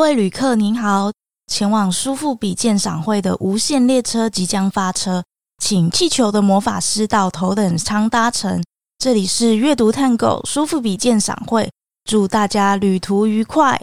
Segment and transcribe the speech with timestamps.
[0.00, 1.12] 位旅客您好，
[1.46, 5.22] 前往苏富比鉴赏会的无限列车即将发车，
[5.58, 8.62] 请气球的魔法师到头等舱搭乘。
[8.98, 11.70] 这里是阅读探狗苏富比鉴赏会，
[12.04, 13.78] 祝大家旅途愉快。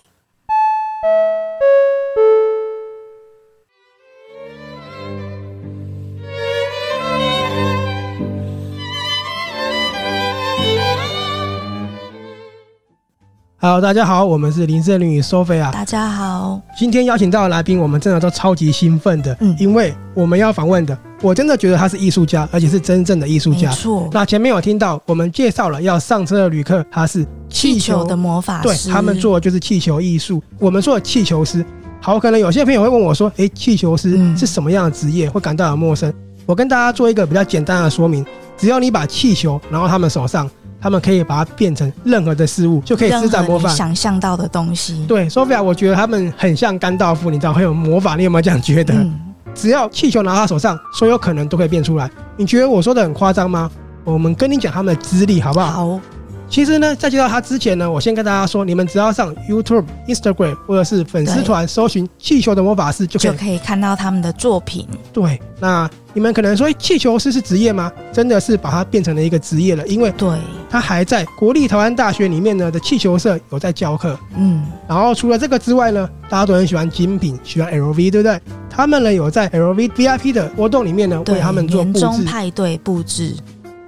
[13.59, 15.71] 好，大家好，我们是林胜林与 Sophia。
[15.71, 23.71] 大家好，今天邀请到的来宾，我们真的都超级兴奋的，嗯，因为我们要访问的，我真的觉得他是艺术家，而且是真正的艺术家。
[23.71, 24.07] 没错。
[24.11, 30.39] 那前面有听到我们介绍了要上车的旅客，他是气球，气球的魔法师，对，他们做的就是气球艺术。
[30.59, 31.65] 我们说的气球师，
[31.99, 35.27] 好，可能有些朋友会问我说，诶，气球师是什么样的职业？
[35.27, 36.13] 会感到很陌生。
[36.45, 38.23] 我跟大家做一个比较简单的说明，
[38.55, 40.47] 只要你把气球拿到他们手上。
[40.79, 43.69] 他们可以把它变成任何的事物，就可以施展魔法。
[43.69, 45.05] 想象到的东西。
[45.07, 48.93] 对，Sophia，我觉得他们很像甘道夫，你知道很有魔法，你有没有这样觉得？
[48.93, 49.19] 嗯、
[49.55, 52.09] 只要气球拿到他手上，所有可能都可以变出来。
[52.35, 53.69] 你觉得我说的很夸张吗？
[54.03, 55.71] 我们跟你讲他们的资历好不好？
[55.71, 55.99] 好。
[56.49, 64.87] 其实呢，在介绍他之前呢，我先跟大家说，你们只要上 YouTube、Instagram 或者是粉丝团搜寻“气球的魔法师”，就可以就可以看到他们的作品。
[65.11, 67.91] 对，那你们可能说，气球师是职业吗？
[68.13, 70.29] 真的是把它变成了一个职业了，因为对，
[70.69, 74.17] 他还在国立台湾大学里面呢的气球社有在教课。
[74.35, 78.39] 嗯，然后除了这个之外呢，大家都很喜欢精品，喜欢 LV，对不对？
[78.69, 83.35] 他们呢有在 LV VIP 的活动里面呢为他们做布置，派对布置。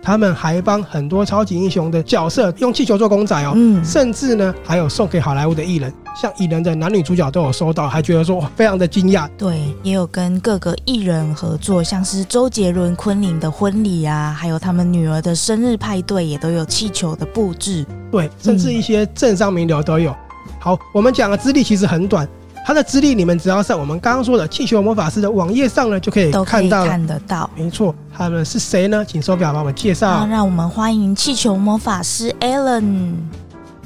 [0.02, 9.30] 他们还帮很多超级英雄的角色用气球做公仔哦，嗯，甚至呢还有送给好莱坞的艺人，像蚁人的男女主角都有收到，还觉得说非常的惊讶。
[9.38, 17.86] 对，也有跟各个艺人合作，像是周杰伦、昆凌的婚礼啊，还有他们女儿的生日派对，也都有气球的布置。
[18.12, 20.16] 对，甚至一些政商名流都有。
[20.60, 22.28] 好，我们讲的资历其实很短。
[22.70, 27.50] 他的资历，你们只要上我们刚刚说的气球魔法师的网页上呢，就可以看到，看得到。
[27.56, 29.04] 没错，他们是谁呢？
[29.04, 30.28] 请 Sophia 帮我们介绍。
[30.30, 33.16] 让我们欢迎气球魔法师 Alan。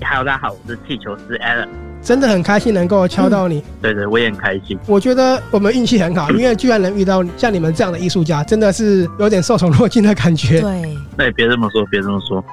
[0.01, 1.69] Hello，大家好，我是气球师 Alan。
[2.01, 3.59] 真的很开心能够敲到你。
[3.59, 4.77] 嗯、对对，我也很开心。
[4.85, 10.59] 我觉得我们运气很好， 因为居然能遇到像你们这样的艺术家，真的是有点受宠若惊的感觉。
[10.59, 12.43] 对，那也别这么说，别这么说。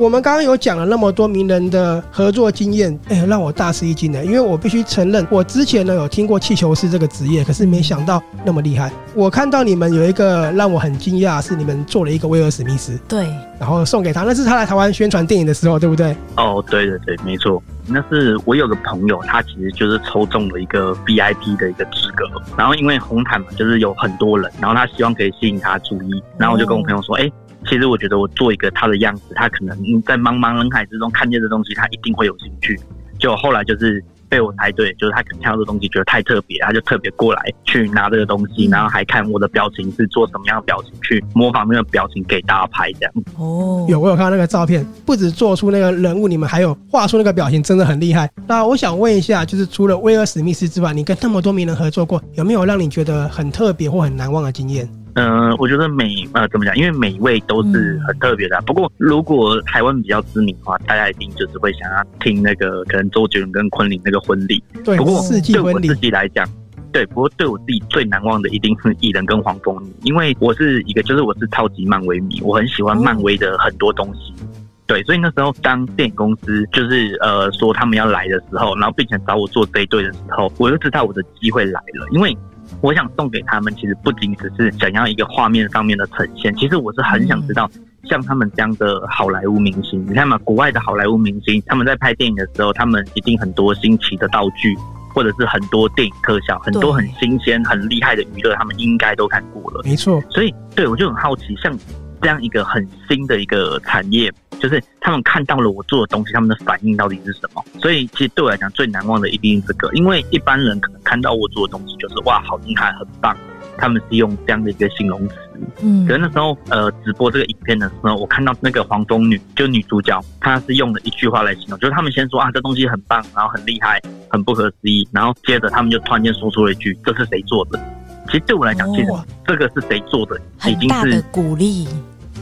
[0.00, 4.24] 我们刚刚有讲了那么多名人的合作经验，哎，让我大吃一惊呢。
[4.24, 8.90] 因为我必须承认，我之前呢有听过气球师这个职业，可是没想到那么厉害。
[9.14, 13.26] 我看到你们有一个让我很惊讶，是你们做了一个威尔史密斯，对，
[13.58, 16.16] 然后送给他，那是他来台湾宣传电影的时候，对不对？
[16.38, 17.62] 哦，对对对，没错。
[17.86, 22.24] 那是我有个朋友，他其实就是抽中了一个 VIP 的一个资格，
[22.56, 27.30] 然后因为红毯嘛，就是有很多人，然后他希望可以吸引他注意，然后我就跟我朋友说，哎。
[27.66, 32.78] 其实我觉得我做一个他的样子，他可能在茫茫人海之中看见的东西，他一定会有兴趣。
[33.18, 43.12] 就后来就是被我猜对，就是他可能看到这东西觉得太特别，他就特别过来去拿这个东西，然后还看我的表情是做什么样的表情，去模仿那个表情给大家拍这样。
[43.36, 48.30] 哦，有我有看到那个照片，不止做出那个人物，你们还有画出那个表情，真的很厉害。
[48.46, 54.88] 那我想问一下，就是除了威尔史密斯之外，你跟那么多名人合作过，有没有让你觉得很特别或很难忘的经验？
[55.14, 58.60] 嗯、呃，我觉得每呃怎么讲，因为每一位都是很特别的、啊。
[58.62, 64.62] 不过如果台湾比较知名的话，大家一定就是会想要听那个可能周杰伦跟昆凌那个婚礼。
[64.84, 65.20] 对，不过
[65.52, 74.32] 对我自己来讲，嗯、对，不过对我自己最难忘的一定是蚁人跟黄蜂女，因为我是一个就是我是超级漫威迷，我很喜欢漫威的很多东西。
[74.44, 74.46] 哦、
[74.86, 82.36] 对，所以那时候当电影公司就是呃说他们要来的时候，然后并且找我做这一对的时候，我就知道我的机会来了，因为。
[82.80, 87.70] 我想送给他们，其实不仅只是想要一个画面上面的呈现，其实我是很想知道，
[88.04, 94.74] 像他们这样的好莱坞明星，你看嘛，国外的好莱坞明星，他们在拍电影的时候，他们一定很多新奇的道具，
[95.14, 99.82] 或者是很多电影特效，很多很新鲜、很厉害的娱乐，他们应该都看过了。
[99.84, 101.76] 没错，所以对我就很好奇，像
[102.20, 104.32] 这样一个很新的一个产业。
[104.58, 107.64] 就是他们看到了我做的东西，他们的反应到底是什么？
[107.80, 113.34] 所以其实对我来讲最难忘的一定是这个，因为一般人可能看到我做的东西就是哇，好厉害，很棒，
[113.78, 115.34] 他们是用这样的一个形容词。
[115.80, 127.80] 嗯，可是那时候呃直播这个影片的时候，我看到那个黄蜂女，就女主角，她是用了一句话来形容，就是他们先说啊这东西很棒，然后很厉害，很不可思议，然后接着他们就突然间说出了一句这是谁做的？
[128.26, 129.06] 其实对我来讲，其实
[129.46, 130.38] 这个是谁做的，
[130.68, 131.88] 已经是鼓励。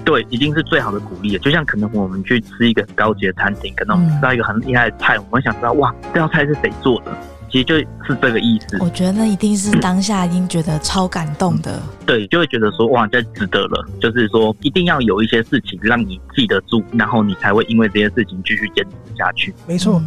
[0.05, 1.39] 对，一定是最好的鼓励了。
[1.41, 7.13] 就像可能我们去吃一个很高级的餐厅，可能我们吃到一个很厉害的菜，我们想知道哇，这道菜是谁做的？
[7.51, 7.87] 其实就是
[8.21, 8.77] 这个意思。
[8.79, 11.81] 我觉得那一定是当下已经觉得超感动的。
[12.05, 13.87] 对，就会觉得说哇，这值得了。
[14.01, 19.55] 就是说，一定要有一些事情让你记得住，然后你才会因为这些事情继续坚持下去。
[19.67, 20.03] 没错。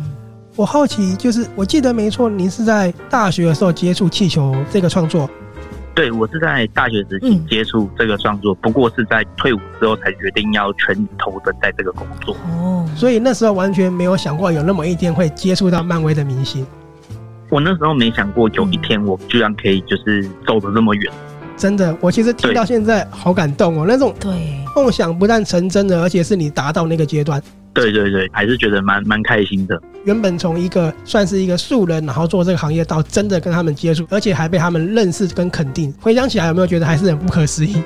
[0.56, 5.28] 我好奇，就是我记得没错，您是在大学的时候接触气球这个创作。
[5.94, 12.36] 对，我是在大学时期接触这个创作，嗯、不过是在退伍之后才决定要全投身在这个工作。
[12.50, 16.66] 哦，所以那时候完全没有想过有那么一天会接触到漫威的明星。
[17.50, 21.12] 我那时候没想过有一天我居然可以就是走得这么远。
[21.58, 24.32] 真的，我其实听到现在好感动哦，那种对
[24.76, 27.42] 梦想不但成真的，而且是你达到那个阶段。
[27.74, 29.82] 对对对，还是觉得蛮蛮开心的。
[30.04, 35.94] 原本从一个算是一个素人，然后做这个行业，到真的跟他们接触，而且还被他们认识跟肯定。
[36.02, 37.82] 回想起来，有没有觉得还是很不可思议？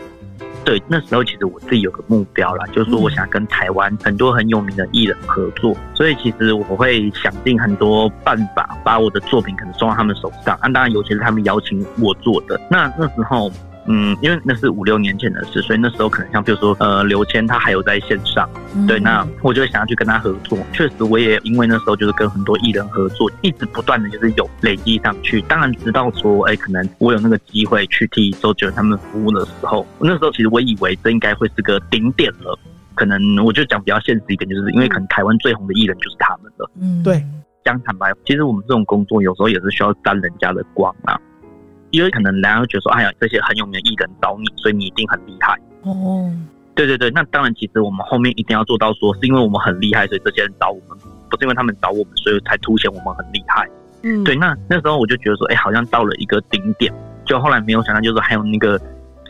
[0.63, 10.57] 对，那时候其实我自己有个目标啦，就是说我想跟台湾很多很有名的艺人合作，嗯、所以其实我会想尽很多办法，把我的作品可能送到他们手上。
[10.63, 13.51] 那当然，尤其是他们邀请我做的，那那时候。
[13.87, 20.57] 嗯，因为那是五六年前的事，所以那时候可能像比如说，呃，刘谦他还有在线上，嗯、对，那我就会想要去跟他合作。
[20.73, 25.41] 确实，我也因为那时候就是跟很多艺人合作，一直不断的就是有累积上去。
[25.43, 32.57] 当然，直到说，哎，可能我有那个机会去替周杰伦他们服务的时候，那时候其实我以为这应该会是个顶点了。
[32.95, 36.71] 可能我就讲比较现实一点，就是因为可能台湾最红的艺人就是他们了。
[36.81, 37.21] 嗯，对。
[37.63, 41.19] 讲坦白，其实我们这种工作有时候也是需要沾人家的光啊。
[41.95, 45.57] 因为可能人家会觉得说，哎呀，这些很有名的艺人找你，所以你一定很厉害。
[45.83, 46.29] 哦，
[46.75, 50.97] 对对对，那当然，其实我们后面一定要做到说，是因为我们很厉害，所以这些人找我们，
[51.29, 53.67] 不是因为他们找我们，所以才凸显我们很厉害。
[54.03, 54.35] 嗯，对。
[54.35, 56.93] 那那时候我就觉得说，哎，好像到了一个顶点，
[57.25, 58.77] 就后来没有想到，就是还有那个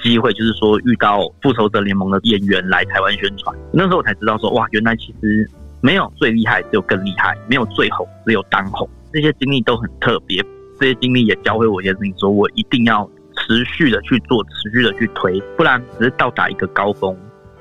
[0.01, 3.55] 机会，就是说遇到复仇者联盟的演员来台湾宣传。
[3.71, 5.49] 那时候我才知道说，哇，原来其实
[5.81, 8.89] 没有最厉害，只有更厉害；没有最红，只有当红。
[9.13, 10.43] 这些经历都很特别。
[10.79, 17.15] 这些经历也教会我一件事情，说我一定要持续的去做，持续的去推，不然只是到达一个高峰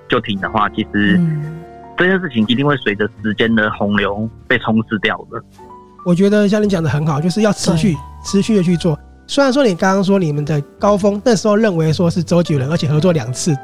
[0.08, 1.20] 就停的话，其实
[1.96, 5.40] 这件事情一定会随着时间的洪流被冲蚀掉的。
[6.04, 8.98] 我觉得像你讲的很好，就是要持续、持续的去做。
[9.26, 13.54] 虽然说你刚刚说你们的高峰那时候认为说是周杰伦，而且合作两次，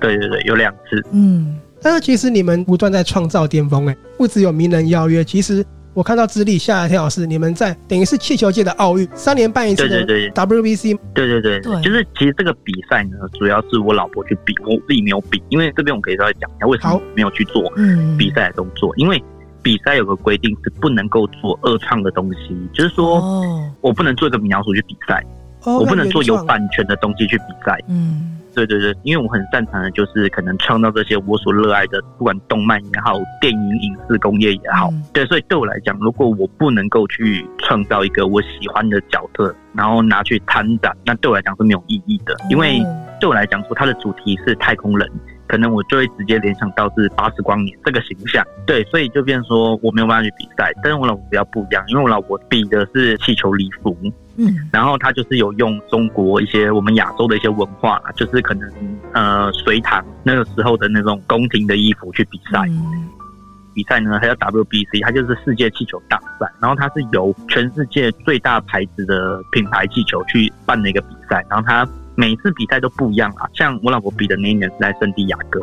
[0.00, 5.64] 对对对，有两次，嗯，但是其实你们不断在创造巅峰，哎，不只有名人邀约，其实。
[6.00, 10.98] 我看到资历吓一跳，是你们在等于是气球界的奥运，三年办一次的 WBC。
[11.12, 11.42] 对对。
[11.42, 17.70] 对，对，就是其实这个比赛呢，主要是我老婆去比，我自己没有比，因为这边我可以稍微讲一下为什么没有去做
[18.16, 19.22] 比赛的动作，因为
[19.62, 23.22] 比赛有个规定是不能够做二创的东西，就是说
[23.82, 25.22] 我不能做一个米老鼠去比赛，
[25.66, 27.78] 我不能做有版权的东西去比赛。
[27.90, 28.39] 嗯。
[28.54, 42.82] 对对对，因为我很擅长的就是可能创造这些我所热爱的，不管动漫也好，电影影视工业也好，嗯、对，所以对我来讲，如果我不能够去创造一个我喜欢的角色，然后拿去参展，那对我来讲是没有意义的，因为
[43.20, 45.08] 对我来讲说它的主题是太空人。
[45.50, 50.72] 可能我就会直接联想到是巴斯光年这个形象，对，所以就变成说我没有办法去比赛。
[50.80, 53.96] 但是我老婆比较不一样，因为我老婆比的是气球礼服，
[54.36, 58.70] 嗯，然后她就是有用中国一些我们亚洲的一些文化，就是可能
[59.12, 62.60] 呃隋唐那个时候的那种宫廷的衣服去比赛。
[62.68, 63.08] 嗯、
[63.74, 71.84] 比赛呢，它叫 WBC，它就是世界气球大赛，然后它是由全世界最大牌子的品牌气球去办的一个比赛，然后它。
[72.20, 75.58] 每次比赛都不一样啊，像我老婆比的那一年是在圣地亚哥，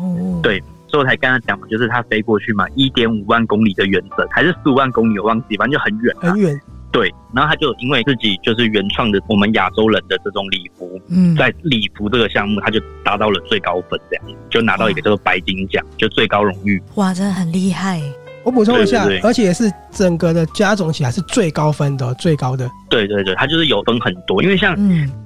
[0.00, 6.60] 哦，对，所以我才跟他讲嘛，就是他飞过去嘛，一点五万公里的远征，还是十五万公里，我忘记，反正就很远，很远。
[6.90, 16.82] 对，然后他就因为自己就是原创的我们亚洲人的这种礼服，嗯，在礼服这个项目，他就达到了最高分，这样就拿到一个叫做白金奖，就最高荣誉。
[16.96, 18.02] 哇，真的很厉害。
[18.42, 22.68] 我补充一下，而且是整个的加总起来是最高分的，最高的。
[22.88, 24.74] 对对对，它就是有分很多，因为像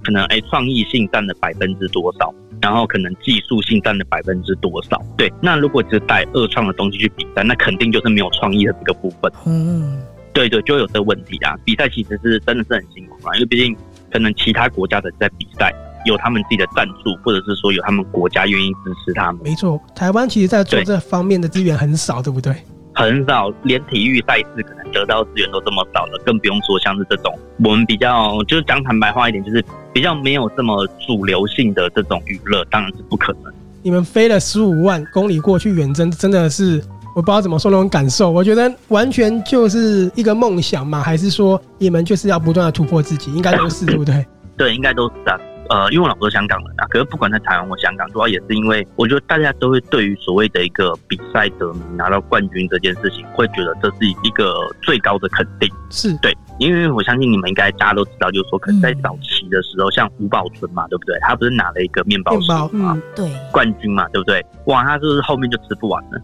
[0.03, 5.01] 可能哎创意性占了百分之多少，然后可能技术性占了百分之多少。
[5.17, 9.33] 对，那如果只带二创的东西去比赛，那肯定就是没有创意的这个部分。
[9.47, 10.03] 嗯，
[10.33, 11.57] 对对，就有这个问题啊。
[11.65, 13.77] 比赛其实是真的是很辛苦啊，因为毕竟
[14.13, 15.73] 可能其他国家的在比赛
[16.05, 19.41] 有他们自己的赞助，或者是说有他们国家愿意支持他们。
[19.45, 22.55] 没错，台湾其实在做这方面的资源很少，对，对不对？
[22.95, 33.53] 很少，连体育赛事可能得到资源都这么少了，更不用说像是这种我们比较就是讲坦白话一点，就是比较没有这么主流性的这种娱乐，当然是不可能。
[33.83, 36.83] 你们飞了十五万公里过去远征，真的是
[37.17, 38.31] 我不知道怎么说那种感受。
[38.31, 43.35] 我觉得完全就是一个梦想嘛，还是说你们就是要不断的突破自己？
[43.35, 44.25] 应该都是对不对？
[44.57, 45.39] 对，应该都是啊。
[45.71, 55.69] 呃，因为我老婆是香港人啊，可是不管在台湾或香港，主要也是因为我觉得大家都会对于所谓的一个比赛得名拿到冠军这件事情，会觉得这是一个最高的肯定。
[55.91, 61.19] 是对，因为我相信你们应该大家都知道，就是说可能在早期的时候，嗯、像吴宝春嘛，对不对？
[61.21, 64.45] 他不是拿了一个面包师嘛，嗯，对，冠军嘛，对不对？
[64.67, 66.21] 哇，他是不是后面就吃不完了？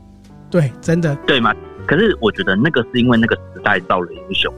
[0.51, 1.55] 对，真的对吗？
[1.87, 4.53] 可是我觉得那个是因为那个时代造了英雄。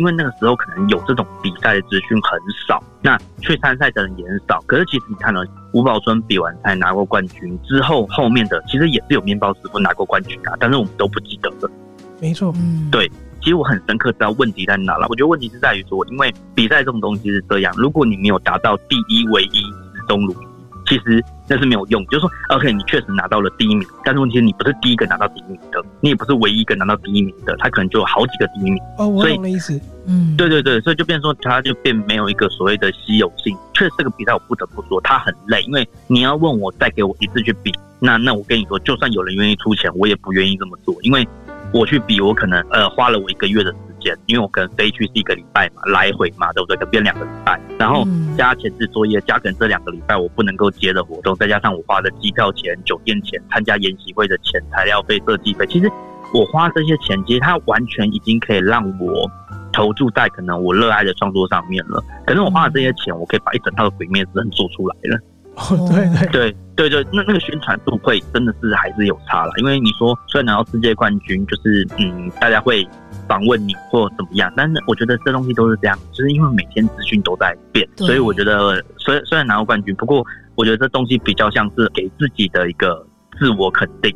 [0.00, 4.58] 因为那个时候可能有这种比赛的资讯很少，那去参赛的人也很少。
[4.66, 11.70] 可是其实你看了吴宝春比完赛拿过冠军之后，后面的其实也是有面包师傅拿过冠军啊，但是我们都不记得了。
[12.18, 13.06] 没错，嗯，对，
[13.42, 15.06] 其实我很深刻知道问题在哪了。
[15.10, 19.60] 我觉得问题是在于说，因为比赛这种东西是这样，如果你没有达到第一、唯一、
[19.94, 20.46] 始终如一。
[20.86, 28.80] 其实那是没有用，就是说，OK，你确实拿到了第一名，但是问题是你不是第一个拿到第一名的，你也不是唯一一个拿到第一名的，他可能就有好几个第一名。
[28.98, 29.80] 哦，我懂的意思。
[30.06, 33.56] 嗯，对对对，所以就变成说，他就变没有一个所谓的稀有性。
[33.74, 41.26] 确实这个比赛我不得不说，他很累，因为你要问我再给我一次去比，那那我跟你说，就算有人愿意出钱，我也不愿意这么做，因为
[41.72, 44.16] 我去比，我可能呃花了我一个月的时间。
[44.26, 46.76] 因为我可能飞去是一个礼拜嘛，来回嘛，对不对？
[46.76, 55.90] 可能变两个礼拜，然后加前置作业，加可能这两个礼拜我不能够接的活动，再加上我花的机票钱、酒店钱、参加研习会的钱、材料费、设计费，其实
[56.32, 59.30] 我花这些钱，其实它完全已经可以让我
[59.72, 62.02] 投注在可能我热爱的创作上面了。
[62.26, 65.18] 可能我花了这些钱，我可以把一整套的鬼灭之刃做出来了。
[65.60, 66.56] 哦，对对。
[66.76, 72.88] 对对对，那那个宣传度会真的是还是有差了，因为你说虽然拿到世界冠军，就是嗯，大家会。
[73.28, 80.26] 访问你或怎么样，但是我觉得这东西都是这样，就是因为每天资讯都在变，所以我觉得虽然虽然拿到冠军，不过
[80.56, 83.06] 我觉得这东西比较像是给自己的一个
[83.38, 84.12] 自我肯定，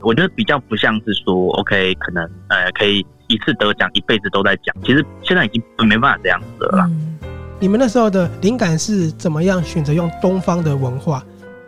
[0.00, 6.88] 我觉得比较不像是说 OK 可能呃可以一次得奖一辈子都在讲，其实现在已经没办法这样子了。
[6.90, 7.15] 嗯，
[7.58, 11.22] 你们那时候的灵感是怎么样选择用东方的文化？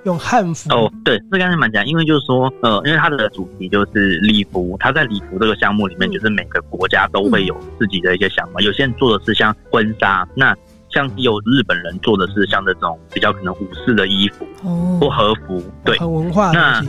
[0.05, 8.61] 用汉服哦，对，这刚才蛮讲，因为就是说，呃，因为它的主题就是礼服，它在礼服这个项目里面，就是每个国家都会有自己的一些想法。
[8.61, 10.57] 嗯、有些人做的是像婚纱，那
[10.89, 16.53] 像有日本人做的是像这种比较可能武士的衣服哦，或和服，对，很文化。
[16.53, 16.81] 那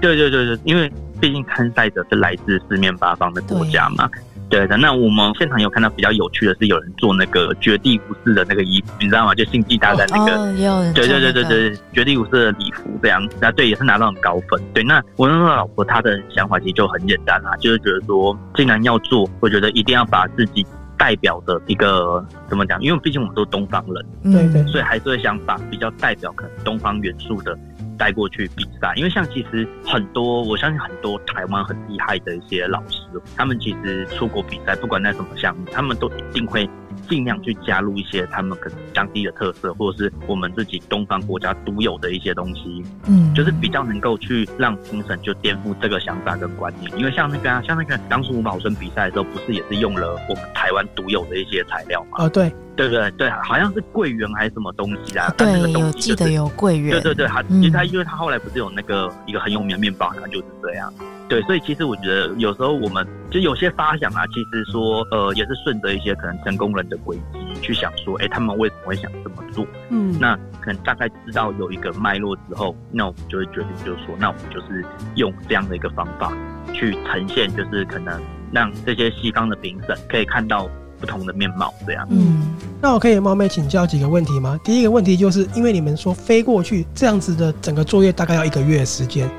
[0.00, 0.90] 对对对对，因为
[1.20, 4.08] 毕竟参赛者是来自四面八方的国家嘛。
[4.48, 9.34] 对的，那我们现场有看到比较有趣的是，有人做那个绝地武士的那个衣服，你知道吗？
[9.34, 14.60] 就星际大战那个，哦，有人对对对对对，绝地武士的礼服这样子，那对也是拿到很高分。
[14.72, 20.64] 对，那我那个老婆她的想法其实就很简单啦，就是觉得说，既然要做，我觉得一定要把自己
[20.96, 22.80] 代表的一个怎么讲？
[22.80, 27.58] 因为毕竟我们都是东方人，对对，所以还是会想把比较代表可能东方元素的。
[27.96, 32.98] 带过去比赛，因为像其实很多，我相信很多台湾很厉害的一些老师，
[33.36, 36.68] 他们其实出国比赛，不管在什么项目，他们都一定会
[37.08, 46.90] 尽量去加入一些他们可能当地的特色，或者是我们自己东方国家独有的一些东西，嗯，就是比较能够去让评审就颠覆这个想法跟观念。
[46.98, 52.24] 因为像那个啊，像那个当初吴宝春比赛的时候，不是也是用了我们台湾独有的一些材料吗？
[52.24, 52.52] 哦，对。
[52.76, 55.32] 对对对，好像是桂圆还是什么东西啊？
[55.36, 56.92] 对，有记得有桂圆。
[56.92, 60.92] 对对对，他其实他因为他后来不是有那个一个很有名的面包，他就是这样。
[61.28, 69.66] 对，所以其实我觉得有时候我们就有些发想啊，其实说呃也是顺着一些可能成功人的轨迹去想说，哎，他们为什么会想这么做？
[69.88, 74.84] 嗯，那可能大概知道有一个脉络之后，那我们就会决定就是说，那我们就是
[75.16, 76.32] 用这样的一个方法
[76.72, 78.20] 去呈现，就是可能
[78.52, 80.68] 让这些西方的评审可以看到。
[81.06, 82.06] 不同的面貌，这样。
[82.10, 84.58] 嗯，那我可以冒昧请教几个问题吗？
[84.64, 89.30] 第一个问题就是，因为你们说飞过去这样子的整个作业大概要一个月的时间，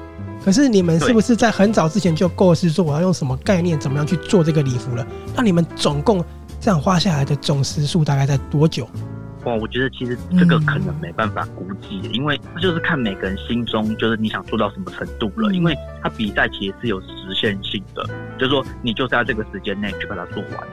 [0.46, 5.06] 可是你们是不是在很早之前就构思说我要用什么概念，怎么样去做这个礼服了？
[5.36, 6.24] 那你们总共
[6.62, 8.88] 这样花下来的总时数大概在多久？
[9.44, 15.54] 哇，我觉得其实这个可能没办法估计，因为这就是看每个人心中就是你想做到什么程度了。
[15.54, 18.04] 因为他比赛其实是有实现性的，
[18.38, 20.68] 就是说你就是在这个时间内去把它做完。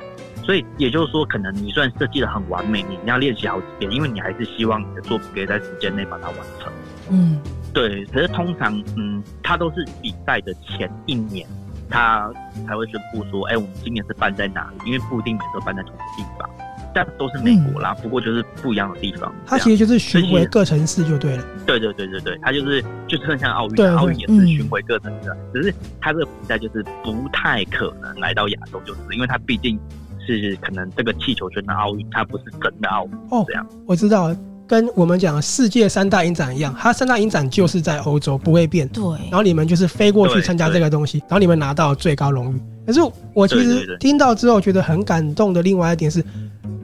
[0.44, 6.72] 所以也就是说，可能你虽然设计的很完美，你要练习好几遍，因为你还是希望你的作品可以在时间内把它完成。
[7.10, 7.40] 嗯，
[7.72, 8.04] 对。
[8.06, 11.48] 可是通常，嗯，他都是比赛的前一年，
[11.88, 12.30] 他
[12.66, 14.90] 才会宣布说，哎、欸，我们今年是办在哪里？
[14.90, 16.50] 因为不一定每次都办在同一个地方，
[16.94, 19.34] 但都是美国啦，嗯、不过就是不一样的地方。
[19.46, 21.44] 他其实就是巡回各城市就对了。
[21.66, 29.80] 对对对对对，他就是就是很像奥运，奥运也是巡回各城市，嗯、只是他这个比赛就是不太可能来到亚洲，就是因为他毕竟。
[30.26, 33.44] 是可能这个气球圈的奥运，它不是真的奥运哦。
[33.46, 34.34] 这样我知道，
[34.66, 38.88] 跟我们讲世界三大影展一样，它三大影展就是在欧洲，不会变。
[38.88, 39.02] 对。
[39.30, 42.60] 然后你们就是飞过去参加这个东西，然后你们拿到最高荣誉。
[42.86, 43.00] 可是
[43.32, 46.24] 我其实听到之后觉得很感动的另外一点是，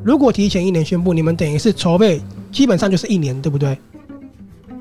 [0.04, 2.20] 如果提前一年宣布，你们等于是筹备
[2.52, 3.78] 基本上就是一年，对不对？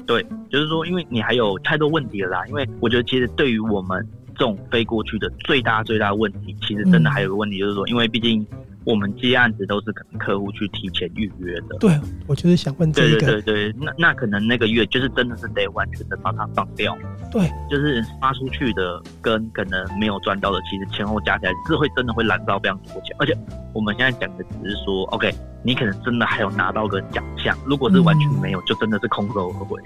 [0.06, 2.48] 对，就是说，因为你还有太多问题了啦。
[2.48, 4.08] 因为我觉得其实对于我们。
[4.40, 8.48] 这种飞过去的最大最大的问题，其实真的还有个问题，就是说，因为毕竟
[8.86, 11.78] 我们接案子都是可能客户去提前预约的。
[11.78, 13.10] 对，我就是想问这个。
[13.10, 16.98] 对对对对，那那可能那个月就是真的是得完全的把它放掉。
[17.30, 23.14] 对，就是发出去的跟可能没有赚到的，其实前后加起来是会真的会燃烧非常多钱。
[23.20, 23.38] 而且
[23.74, 25.30] 我们现在讲的只是说，OK，
[25.64, 29.78] 你可能真的还有拿到个奖项，如果是完全没有，嗯、就真的是空手而回。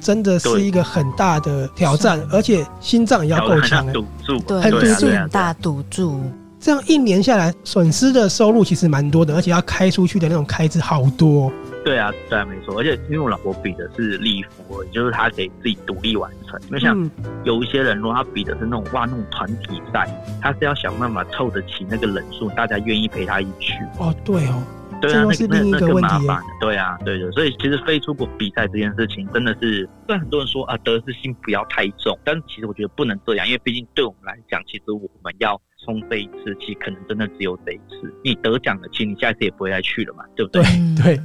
[0.00, 6.20] 真的是一个很大的挑战，而且心脏也要够强，赌注，对，很赌注，很大赌注。
[6.58, 11.52] 这样一年下来，损失的收入其实蛮多的，而且要开出去的那种开支好多。
[11.84, 12.76] 对啊，对啊，没错。
[12.76, 16.58] 而且因为我老婆比的是立服，就是她可以自己独立完成。
[16.64, 17.08] 因为像
[17.44, 20.08] 有一些人，如果他比的是那种哇那种团体赛，
[20.42, 23.74] 他是要想办法凑得起那个人数，大家愿意陪他一起去。
[23.98, 24.60] 哦，对哦。
[25.00, 26.42] 对啊，那那那个麻烦。
[26.60, 27.30] 对啊，对的。
[27.32, 38.12] 所以其实飞出国比赛这件事情真的是，虽然很多人说啊得失心不要太重，但其实我觉得不能这样，因为毕竟对我们来讲，其实我们要冲这一次，其实可能真的只有这一次。
[38.24, 40.62] 你得奖了，其实你下一次也不会再去了嘛，对不对？
[40.62, 41.20] 对对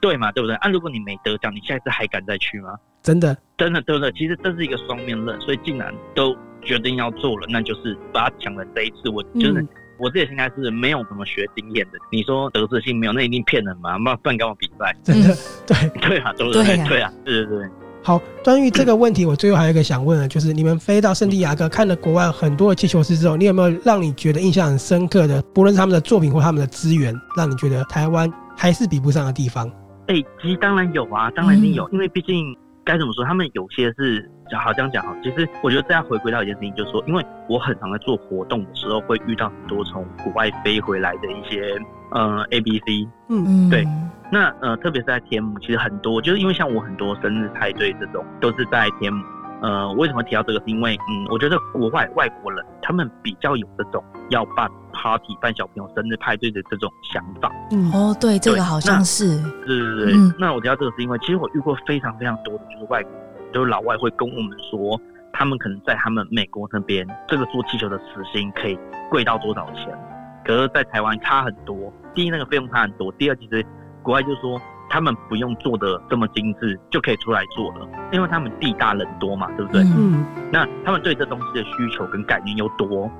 [0.00, 0.54] 对嘛，对不对？
[0.56, 2.74] 啊，如果你没得奖，你下一次还敢再去吗？
[3.02, 4.12] 真的真的对不对？
[4.12, 9.60] 其实这是一个双面刃，所以既然都决定要做了，那就是把它抢了这一次，我就是。
[9.60, 11.98] 嗯我自己应该是没有什么学经验的。
[12.10, 13.96] 你说得失心没有，那一定骗人嘛？
[13.96, 15.36] 那不然跟我比赛， 真的
[15.66, 16.64] 对对啊，对不对？
[16.88, 17.68] 对啊，对对对。
[18.02, 25.40] 好，关于这个问题，我最后还有一个想问的，就是你们飞到圣地亚哥看了国外很多的气球师之后，你有没有让你觉得印象很深刻的？
[25.54, 29.66] 不论是他们的作品或他们的资源，让你觉得台湾还是比不上的地方？
[30.08, 34.30] 哎、欸，其实当然有啊，当然一定有，嗯、因为毕竟该怎么说，他们有些是。
[34.52, 35.14] 好，这样讲好。
[35.22, 41.78] 其实我觉得这样回归到一件事情，就是说，因为我很常在做活动的时候，会遇到很多从国外飞回来的一些
[42.12, 43.84] 呃 A B C，嗯嗯，对。
[44.32, 49.24] 那呃，特别是在天母，其实很多就是因为像我很多生日派对这种都是在天母。
[49.62, 50.58] 呃，为什么提到这个？
[50.58, 57.50] 是因为嗯，我觉得国外外国人他们比较有这种要办 party、办小朋友生日派对的这种想法。
[57.70, 59.40] 嗯哦，对，这个好像是。
[59.64, 60.12] 对对对。
[60.14, 63.12] 嗯、那我提到这个是因为，其实我遇过非常非常多的就是外国。
[63.54, 65.00] 就是老外会跟我们说，
[65.32, 68.76] 他们可能在他们美国那边，这个做气球的时薪可以
[69.08, 69.96] 贵到多少钱？
[70.44, 71.90] 可是，在台湾差很多。
[72.14, 73.64] 第一，那个费用差很多；第二，其实
[74.02, 79.82] 国外就是说，他们不用做的这么精致，就可以出来做了，因为他们地大人多嘛，对不对？
[79.82, 80.26] 嗯。
[80.52, 83.10] 那他们对这东西的需求跟概念又多，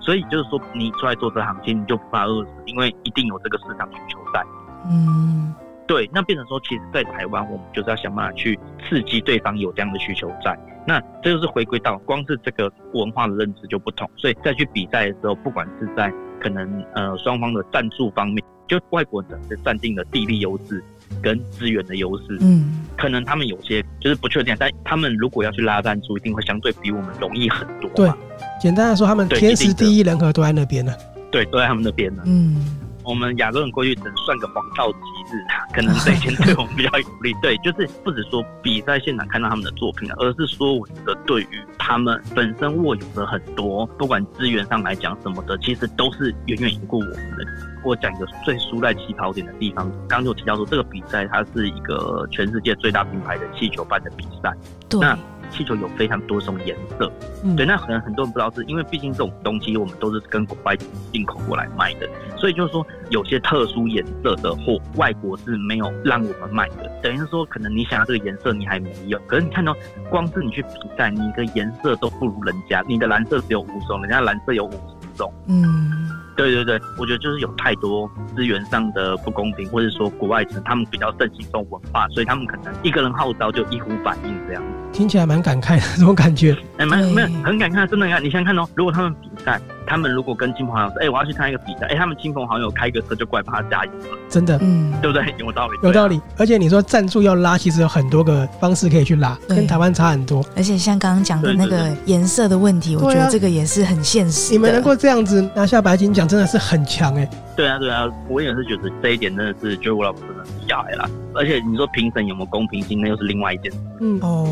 [0.00, 4.44] 所以就是说，你出来做这行情，你就不怕饿死，因为一定有这个市场需求在。
[4.90, 5.54] 嗯。
[5.86, 10.58] 对，那变成说，其实，在台湾，我们就是要想办法去刺激对方有这样的需求在。
[10.86, 20.82] 那这就是回归到，光是这个文化的认知就不同，所以再去比赛的时候，不管是在可能呃双方的战术方面，就外国人是占定了地利优势
[21.22, 27.90] 跟资源的优势，嗯，可能他们有些就是不确定，但他们如果要去拉赞助，一定会相对比我们容易很多。
[27.90, 28.10] 对，
[28.58, 30.94] 简单来说，他们天时地利人和都在那边呢。
[31.30, 32.22] 对，都在他们那边呢。
[32.26, 32.83] 嗯。
[33.04, 34.98] 我们亚洲人过去只能算个黄道吉
[35.30, 37.34] 日，可能这一天对我们比较有利。
[37.42, 47.44] 对，就是不止说比赛现场看到他们的作品，而是说我觉得对于他们本身握有的很多，不管资源上来讲什么的，其实都是远远赢过我们的。
[47.84, 54.50] 我讲一个最输在起跑点的地方，刚刚就提到说这个比赛它是一个全世界最大品牌的气球办的比赛。
[54.88, 55.00] 对。
[55.00, 55.18] 那
[55.50, 57.10] 气球有非常多种颜色，
[57.42, 60.76] 嗯、对，那可能很多人不知道，是因为毕竟这种东西我们都是跟国外
[61.12, 66.90] 进口过来卖的，所以就是说有些特殊颜色的货，外国是没有让我们卖的。
[67.02, 69.76] 等于是说，可能你想要这个颜色你还没有，可是你看到
[70.10, 75.32] 光是你去比赛，你的颜色都不如人家，你的蓝色只有五种，人家蓝色有五十种。
[75.46, 76.10] 嗯。
[76.36, 84.62] 对对对，我觉得就是有太多资源上的不公平，或者说国外人他们比较盛行这种文化，所以他们可能一个人号召就一呼百应这样。
[84.92, 86.56] 听起来蛮感慨的，这种感觉。
[86.76, 88.20] 哎，蛮没有很感慨，真的呀！
[88.20, 95.34] 你想想看哦，如果他们比赛，他们如果跟亲朋好友说，哎，我要去看一个比赛，哎，他们亲朋好友开个车就过来帮他加油了，真的，嗯，对不对？
[95.38, 96.20] 有道理，有道理。
[96.38, 100.44] 而且你说赞助要拉，其实有很多个方式可以去拉，跟台湾差很多。
[100.56, 104.52] 而且像刚刚讲的那个颜色的问题，我觉得这个也是很现实。
[104.52, 107.28] 你们能够这样子拿下白金奖，真的是很强哎。
[107.56, 111.08] 对啊，对啊，我也是觉得这一点真的是，觉得我老婆真的很厉害啦。
[111.34, 113.78] 而且你说评审有没有公平性，那又是另外一件事。
[114.00, 114.46] 嗯哦，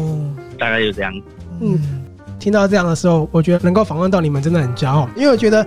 [0.58, 1.22] 大概就这样子。
[1.61, 1.78] 嗯，
[2.42, 5.64] 听到这样的时候，我觉得能够访问到你们真的很骄傲，因为我觉得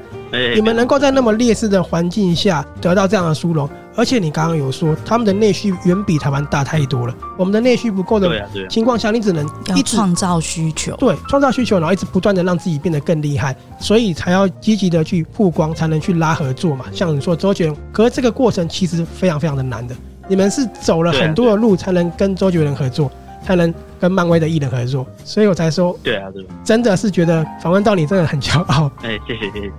[0.53, 3.69] 你们能够在那么劣势的环境下得到这样的殊荣。
[3.95, 7.15] 而且你刚刚有说，他们的内需远比台湾大太多了。
[7.38, 16.83] 我们的内需不够的情况下，你只能一直创造需求，对，创造需求，然后一直不断的让自己变得更厉害，所以才要积极的去曝光，才能去拉合作嘛。
[16.91, 19.95] 像你说周杰伦，可是这个过程其实非常非常的难的。
[20.27, 23.09] 你们是走了很多的路，才能跟周杰伦合作，
[23.45, 28.91] 才能跟漫威的艺人合作，所以我才说，对啊，对，真的是觉得访问到你真的很骄傲。
[29.03, 29.71] 哎，谢谢谢谢。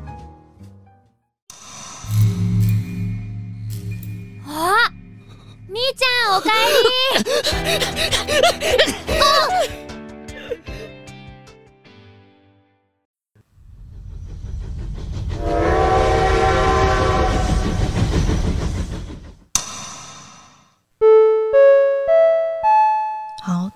[4.47, 4.73] 啊，
[5.69, 6.51] 咪酱，我爱
[9.81, 9.86] 你。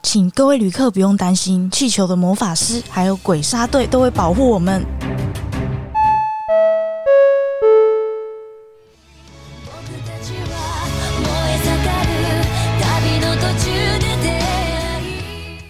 [0.03, 4.85] 请各位旅客不用担心，气球的魔法师还有鬼杀队都会保护我们。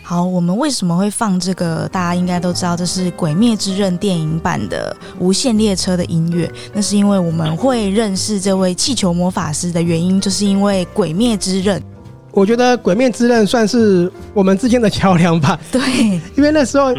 [0.03, 1.89] 好，我们为什么会放这个？
[1.89, 6.51] 大家应该都知道，这是《鬼灭之刃》电影版的无限列车的音乐。
[6.73, 11.81] 那是因为我们会认识这位气球魔法师的原因，就是因为《鬼灭之刃》。
[12.33, 15.59] 我觉得《鬼面之刃》算是我们之间的桥梁吧。
[15.71, 15.81] 对，
[16.37, 16.93] 因为那时候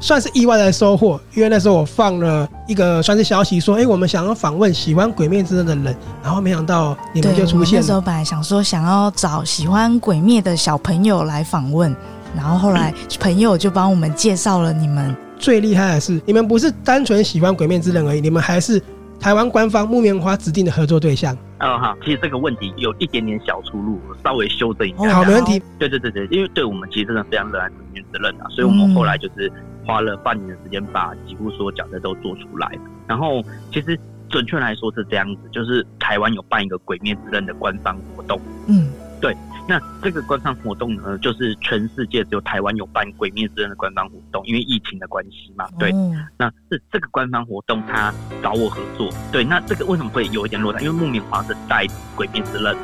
[0.00, 1.20] 算是意外的收获。
[1.34, 7.80] 因为那时候我放了一个算是消息，说：“哎，我们想要访问喜欢《鬼面之刃》的人。”然后没想到你们就出现了。
[7.80, 11.94] 那时候本来想说想要找喜欢《鬼灭》的小朋友来访问，
[12.36, 15.14] 然后后来朋友就帮我们介绍了你们。
[15.38, 18.80] 最厉害的是，你们不是单纯喜欢《鬼面之刃》而已，你们还是
[19.22, 21.32] 台湾官方木棉花指定的合作对象。
[21.60, 25.14] 哦哈，其实这个问题有一点点小出入，稍微修正一下。
[25.14, 25.62] 好，没问题。
[25.78, 29.50] 对对对对，因为对我们其实真的非常热爱鬼灭之刃啊，所以我们后来就是
[29.86, 32.76] 花了半年的时间，把几乎所有角色都做出来。
[33.06, 33.40] 然后
[33.72, 33.96] 其实
[34.28, 38.40] 准确来说是这样子，就是台湾有办一个鬼灭之刃的官方活动。
[38.66, 38.88] 嗯，
[39.20, 39.36] 对。
[39.72, 45.66] 那这个官方活动呢，就是全世界只有台湾有办《鬼灭之刃》的官方活动，因为疫情的关系嘛。
[45.78, 45.90] 对，
[46.36, 49.10] 那是这个官方活动，他找我合作。
[49.32, 50.80] 对，那这个为什么会有一点落差？
[50.80, 52.76] 因为木棉花是代《鬼灭之刃》，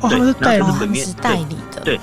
[0.00, 2.00] 哦，是代理，是代理的，对，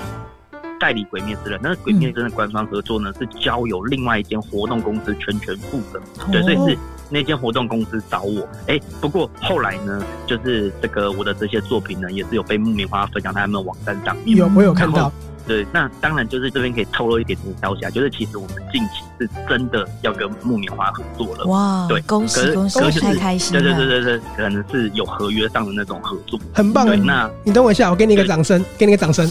[0.80, 1.58] 代理《鬼灭之刃》。
[1.62, 6.00] 那《鬼灭之刃》的官方合作呢，是交由另外一间活动公司全权负责。
[6.32, 6.78] 对，所以是。
[7.12, 14.36] 那间活动公司找我，哎、欸，不过后来呢，就是这个我的这些作品呢，也是有被木棉花分享在他们网站上面。
[14.36, 15.10] 有，我有看到。
[15.44, 21.44] 对，那当然就是这边可以透露一点点消息啊，就是其实我们近期是真的要跟木棉花合作了。
[21.46, 23.60] 哇，对，恭喜恭喜，恭喜，太开心了。
[23.60, 26.86] 对对对对对，可能是有合约上的那种合作，很棒。
[26.86, 29.28] 对，那你等我一下，我给你一个掌声，给你一个掌声。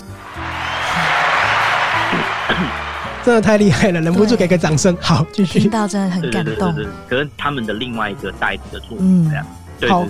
[3.23, 4.95] 真的太厉害了，忍不住给个掌声。
[5.01, 5.59] 好，继续。
[5.59, 6.73] 听到真的很感动。
[7.07, 9.45] 可是他们的另外一个代理的作品这样。
[9.81, 10.05] 嗯，好。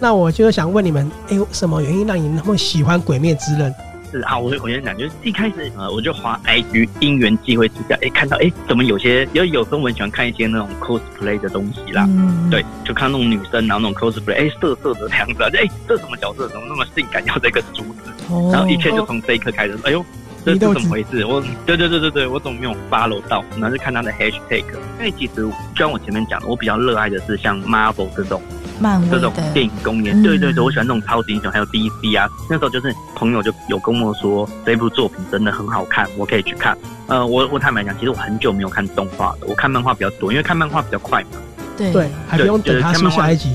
[0.00, 3.70] 那我就是想问你们，哎，什么原因让你那么喜欢《鬼灭之刃》？
[4.12, 12.04] 是啊，我我先讲，就是一开始呃，我就滑 IG，因缘际会之下，哎，看到哎，怎么有些，因为有时候我很喜欢看一些那种 cosplay 的东西啦。
[12.08, 12.48] 嗯。
[12.50, 18.10] 对，就看那种女生，然后那种 cosplay，哎，色色的那样子，哎，这什么角色，怎么那么性感，要这个珠子？
[18.28, 18.50] 哦。
[18.52, 20.04] 然后一切就从这一刻开始，哎呦。
[20.44, 21.24] 这是怎么回事？
[21.24, 23.44] 我对对对对对，我怎么没有 follow 到？
[23.52, 24.64] 然后就看他的 hashtag，
[24.98, 28.42] 因为其实就像我前面讲的，我比较热爱的是像 Marvel 这种
[28.80, 30.20] 漫威这种电影公演。
[30.22, 32.28] 对对对，我喜欢那种超级英雄，还有 DC 啊。
[32.50, 36.76] 那时候就是朋友就有跟我说，这部作品真的很好看，我可以去看。
[37.06, 41.28] 呃，我我坦白讲，其实我很久没有看动画了，我看漫画比较多，因为看漫画比较快嘛。
[41.76, 43.54] 对对，还不用等他出下一集。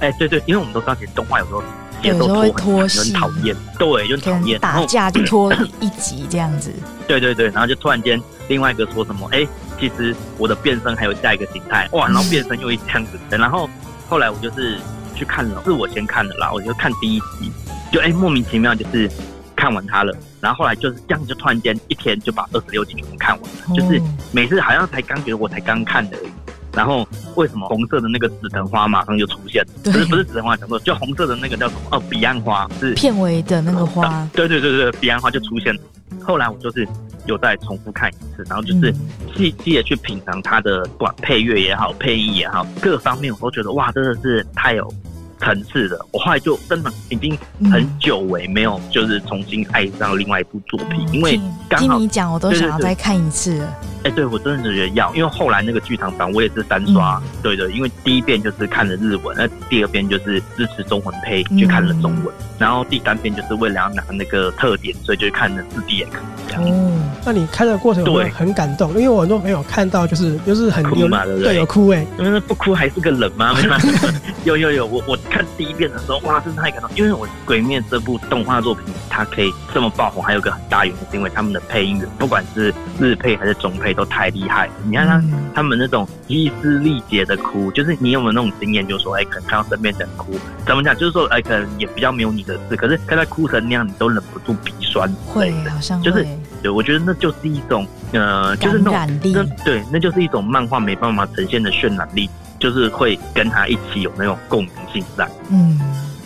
[0.00, 1.62] 哎，对对，因为我们都知道，其实动画有时候。
[2.04, 4.60] 有时候会拖戏，很讨厌，对，就讨厌。
[4.60, 6.72] 打架就拖一集这样子。
[7.08, 9.46] 对对对，然后就突然间另外一个说什么，哎，
[9.78, 13.68] 其实我的变身还有下一个形态，哇，然后变身又一这样子，然后
[14.08, 14.78] 后来我就是
[15.14, 17.52] 去看了，是我先看的啦，我就看第一集，
[17.92, 19.10] 就哎莫名其妙就是
[19.56, 24.00] 看完它了，然后后来就是这样，就突然间一天就把二十六集全部看完了，就是
[24.32, 26.30] 每次好像才刚觉得我才刚看的而已。
[26.76, 27.06] 然后
[27.36, 29.68] 为什么红色的那个紫藤花马上就出现了？
[29.84, 31.80] 不是不是紫藤花，讲错，就红色的那个叫什么？
[31.92, 34.28] 哦，彼岸花是片尾的那个花。
[34.32, 35.76] 对对对对，彼岸花就出现。
[36.22, 36.86] 后来我就是
[37.26, 38.94] 有再重复看一次，然后就是
[39.36, 44.92] 细细的去品尝它的，不管配乐也好，配音也好，各方面我都觉得哇，真的是太有
[45.38, 45.98] 层次的。
[46.12, 47.36] 我后来就真的已经
[47.70, 53.74] 很久违没有就是重新爱上另外一部作品，因为刚你讲，我都想要再看一次了。
[54.04, 66.08] 哎，欸、对我真的觉得要，因为后来那个剧场版我也是三刷，嗯、对的，因为第一遍就是看了日文，那第二遍就是支持中文配，去看了中文，嗯、然后第三遍就是为了要拿那个特点，所以就看了四 DX
[66.48, 66.62] 这样。
[66.64, 66.92] 哦，
[67.24, 68.90] 那你看的过程有没有很感动？
[68.90, 71.52] 因为我很多朋友看到就是就是很哭嘛，对不对？
[71.52, 73.54] 对，有哭哎，因为不哭还是个人吗？
[74.44, 84.68] 有有有，我我看第一遍的时候，哇，真的太感动，因为我《鬼灭》这部动画作品它可以这么爆红，还有个很大原因是因为他们的配音员，不管是日配还是中配都太厉害。
[84.84, 85.22] 你看他
[85.54, 88.86] 他们那种声嘶力竭的哭，就是你有没有那种经验？
[88.86, 90.94] 就是说，哎，可能看到身边人哭，怎么讲？
[90.96, 95.10] 就是说，哎，可能也比较没有你的事，可是看他哭成那样，你都忍不住鼻酸。
[95.26, 96.26] 会，好像就是，
[96.62, 102.28] 对，我觉得那就是一种，呃，就是那种，那对，那就是一种漫画没办法呈现的渲染力，
[102.64, 105.28] 就是会跟他一起有那种共鸣性在。
[105.50, 105.78] 嗯，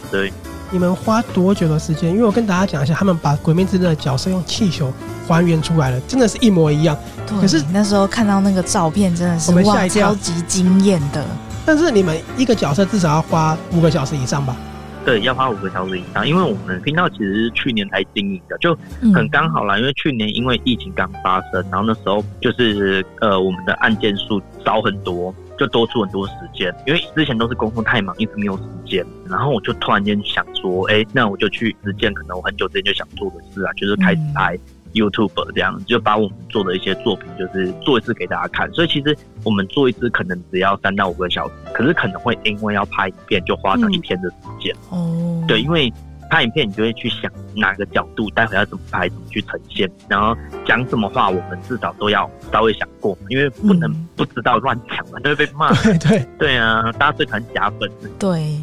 [0.08, 0.32] 对。
[0.70, 2.10] 你们花多久的时间？
[2.10, 4.92] 因为我跟大家讲一下，他们把《鬼灭之刃》的角色用气球
[5.26, 6.96] 还原出来了，真的是一模一样。
[7.26, 11.24] 对，可是那时候看到那个照片，真的是我们吓一跳，超级惊艳的。
[11.66, 14.54] 但是你们一个角色至少要花五个小时以上吧？
[15.06, 18.78] 对，要花五个小时以上，因为我们频道其实是去年才经营的，就
[19.14, 19.78] 很刚好啦。
[19.78, 26.74] 因为去年因为疫情刚发生，然后那时候就是呃我们的案件数少很多，就多出很多时间。
[26.86, 29.04] 因为之前都是工作太忙，一直没有时间。
[29.28, 34.54] 然后我就突然间想说，哎，那我就去实践可能我很久之前就想做的事啊，就是开始拍。
[34.54, 34.60] 嗯
[34.94, 38.72] YouTube 这样就把我们做的一些作品，就是做一次给大家看。
[38.72, 44.74] 所以其实我们做一次可能只要三到五个小时，可是可能会因为要拍一遍，就花上一天的时间。
[44.88, 45.92] 哦，对，因为
[46.30, 50.36] 拍影片你就会去想哪个角度，待会要怎么拍，怎么去呈现，然后
[50.66, 55.72] 讲什么话，我们至少都要稍微想过，因为不能不知道乱讲嘛，就会被骂。
[55.82, 57.90] 对对对啊，大家最讨厌假粉。
[58.18, 58.58] 对。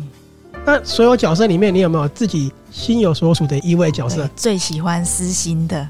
[0.66, 4.28] 那所有角色里面，你有没有自己心有所属的一位角色？
[4.36, 5.88] 最喜欢私心的？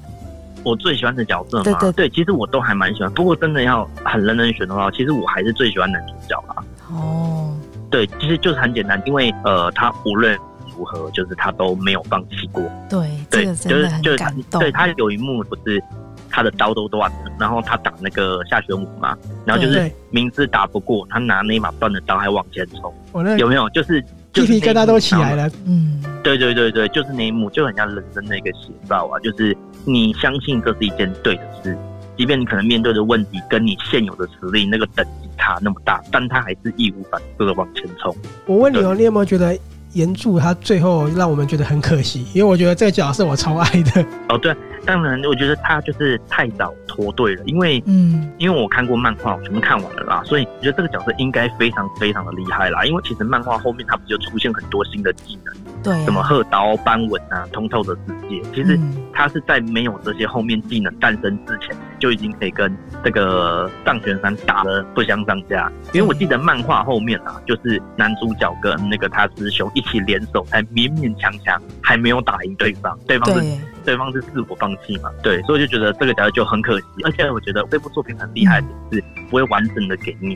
[0.64, 3.10] 我最喜欢的角色嘛，对对对，其实我都还蛮喜欢。
[3.14, 6.64] 不过真的要很认真选的话，其实我还是最喜欢男主角啦。
[6.92, 7.56] 哦，
[7.90, 10.38] 对，其实就是很简单，因为呃，他无论
[10.78, 12.64] 如何，就是他都没有放弃过。
[12.90, 15.84] 对，对，就是就是他，对他有一幕不是
[16.30, 22.94] 他的刀都断了，然后他打那个下旋舞嘛，然后就是明知打不过，他拿那一把断的刀还往前冲，
[23.38, 23.70] 有没有？
[23.70, 24.04] 就是。
[24.36, 29.16] 鸡皮疙瘩都起来了，嗯，对对对对，就是那一幕，就很像人生的一个写照啊。
[29.22, 31.78] 就是你相信这是一件对的事，
[32.18, 38.14] 即便你可能面对的问题跟你现有的实力那个等级差那么大，但他还是义无反顾的往前冲。
[38.46, 39.58] 我问你哦，你有没有觉得
[39.96, 42.28] 炎柱他最后让我们觉得很可惜？
[42.34, 44.06] 因为我觉得这个角色我超爱的。
[44.30, 44.56] 哦，对。
[44.86, 52.86] 当然，我觉得他就是太早脱队了，因为，嗯，因为我看过漫画，我全部看完了啦，所以我觉得这个角色应该非常非常的厉害啦。
[52.86, 58.80] 因为其实漫画后面他不就出现很多新的技能，对、啊，什么褐刀、斑纹啊、通透的世界，其实
[59.12, 61.76] 他是在没有这些后面技能诞生之前，
[62.06, 62.72] 就已经可以跟
[63.04, 65.72] 这个上玄山打得不相上下。
[65.92, 73.58] 因为我记得漫画后面啊，就是男主角跟那个他师兄一起联手，才勉勉强强还没有打赢对方，对方是。
[73.86, 75.12] 对方是自我放弃嘛？
[75.22, 76.86] 对，所以我就觉得这个角色就很可惜。
[77.04, 80.36] 而且我觉得这部作品很厉害的是不会完整的给你，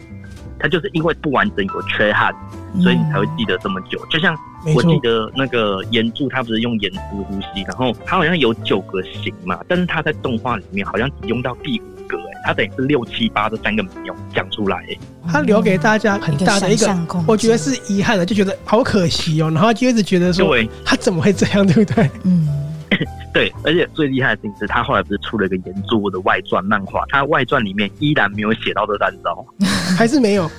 [0.59, 2.33] 它就是因为不完整有缺憾，
[2.81, 3.99] 所以你才会记得这么久。
[4.09, 4.37] 就像
[4.75, 14.97] 我记得那个炎柱，他不是用岩石呼吸，然后他好像有九个形嘛，但是他在动画里面好像只用到第五个，哎，他等于是六七八这三个没有讲出来，哎，
[15.31, 22.09] 他留给大家很大的一个，我觉得是遗憾的，就觉得好可惜哦，然后就一直觉得说，他怎么会这样，对不对？
[22.23, 22.47] 嗯。
[23.39, 29.45] 对，而且最厉害的是，他后来不是出了一个原著的外传漫画，他外传里面依然没有写到这三招，
[29.97, 30.51] 还是没有，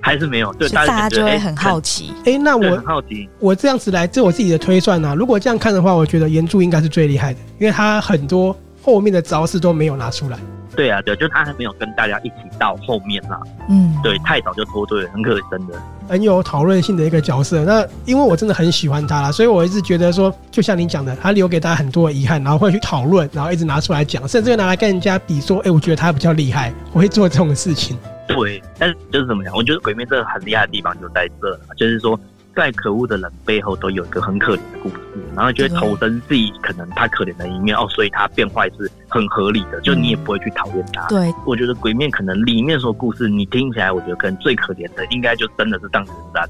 [0.00, 2.12] 还是没有，对，大家就会很好奇。
[2.18, 5.16] 哎、欸，那我很好奇，我这样子来，这我自己的推算啊。
[5.16, 10.38] 如果这样看的话，我觉得炎柱应该是最厉害的，因为他很多后面的招式都没有拿出来。
[10.78, 13.40] 对啊，对，就他还没有跟大家一起到后面啦。
[13.68, 15.74] 嗯，对，太早就脱队了，很可惜，真的。
[16.08, 17.64] 很有讨论性的一个角色。
[17.64, 27.98] 那因为我真的很喜欢他啦，所以我一直觉得说，就像你讲的，他留给大家很多的遗憾，然后会去讨论，然后一直拿出来讲，甚至会拿来跟人家比，说，哎，我觉得他比较厉害，我会做这种事情。
[28.28, 29.52] 对，但是就是怎么讲？
[29.56, 32.16] 我觉得鬼灭这个很厉害的地方就在这，就是说。
[32.54, 34.96] 再可恶的人背后都有一个很可怜的故事，
[35.36, 41.06] 然后就会投身自己可能他可怜的一面哦，所以他变坏是很合理的，就你也不会去讨厌他。
[41.06, 46.48] 对，我觉得鬼面可能里面说故事，你听起来我觉得可能最可怜的应该就真的是上弦三。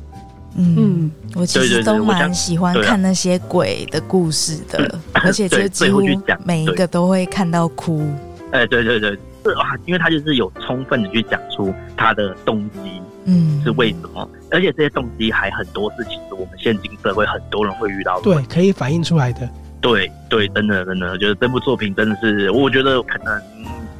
[0.56, 6.00] 嗯，我其实都蛮喜欢看那些鬼的故事的，而且就几乎
[6.44, 8.11] 每一个都会看到哭。
[8.50, 9.11] 哎，对对对，
[9.44, 13.00] 是啊，因为他就是有充分的去讲出他的动机。
[13.24, 14.28] 嗯，是为什么？
[14.50, 18.22] 而且这些动机还很多，是其实我们现今社会很多人会遇到的。
[18.22, 19.48] 对，可以反映出来的。
[19.81, 23.40] 对对，真的真的，我觉得这部作品真的是，我觉得可能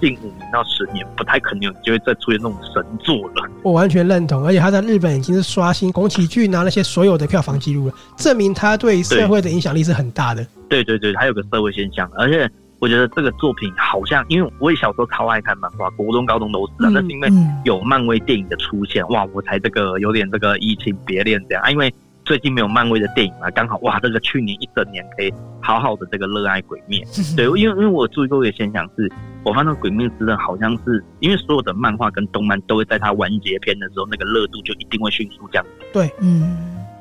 [0.00, 3.48] 近五年到十年不太可能有机会再出现那种神作了。
[3.62, 10.44] 我完全认同，而且他在日本已经是刷新宫崎骏拿那些所有的票房记录了，证明他对社会的影响力是很大的。
[10.68, 12.50] 对对对，还有个社会现象，而且。
[12.80, 16.90] 我觉得这个作品好像，因为我也小时候超爱看漫画，国中、高中都是啊。
[16.92, 17.28] 那、嗯、是因为
[17.64, 21.70] 有漫威电影的出现，哇，我才这个有点这个移情别恋这样啊。
[21.70, 21.92] 因为
[22.24, 27.02] 最近没有漫威的电影嘛，刚好哇，这个去年一整年可以好好的这个热爱鬼灭。
[27.36, 29.10] 对，因为因为我注意过一个现象是，
[29.42, 35.86] 我发现鬼灭之刃好像是因为所有的漫画跟动漫都会在它完结篇的时候，那个热度就一定会迅速降低。
[35.92, 36.56] 对，嗯，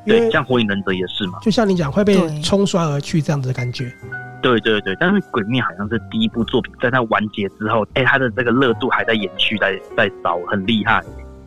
[0.06, 3.94] 对，像火影忍者也是嘛，就像你讲会被冲刷而去这样子的感觉。
[4.42, 11.04] 对对对，但是《鬼灭》好像是第一部作品，在它完结之后，哎，它的这个热度还在延续，在在烧，很厉害。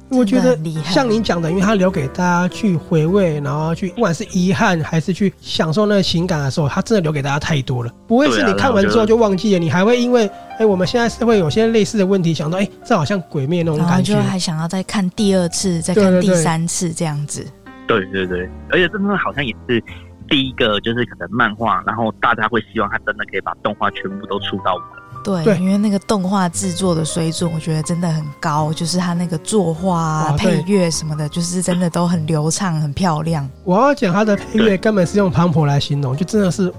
[0.09, 7.95] 我觉得像您讲的，因为他留给大家去回味，然后去不管是遗憾还是去享受那个情感的时候，他真的留给大家太多了。
[8.09, 17.47] 不会是你看完之后就忘记了，你还会因为哎，我们现在是会有些类似的问题，想到哎，这好像鬼灭那种感觉，就还想要再看第二次，再看第三次这样子。
[17.87, 19.81] 对对对，而且真的好像也是
[20.31, 24.85] 第一个，就是可能漫画，然后大家会希望他真的可以把动画全部都出到完。
[25.23, 33.47] 对，对，因为那个动画制作的水准，我觉得真的很高，就是他那个作画、啊、配乐什么的，就是真的都很流畅、很漂亮。
[33.65, 36.73] 我要讲他的配乐，根本是用磅礴来形容，就真的是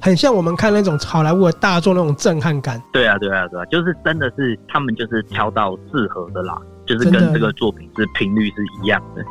[0.00, 2.80] 很像我们看那种好莱坞的大作那种震撼感。
[2.92, 9.24] 对啊，对啊，对啊，就是真的是他们就是挑到适合的啦，就是跟这个作品是频率是一样的。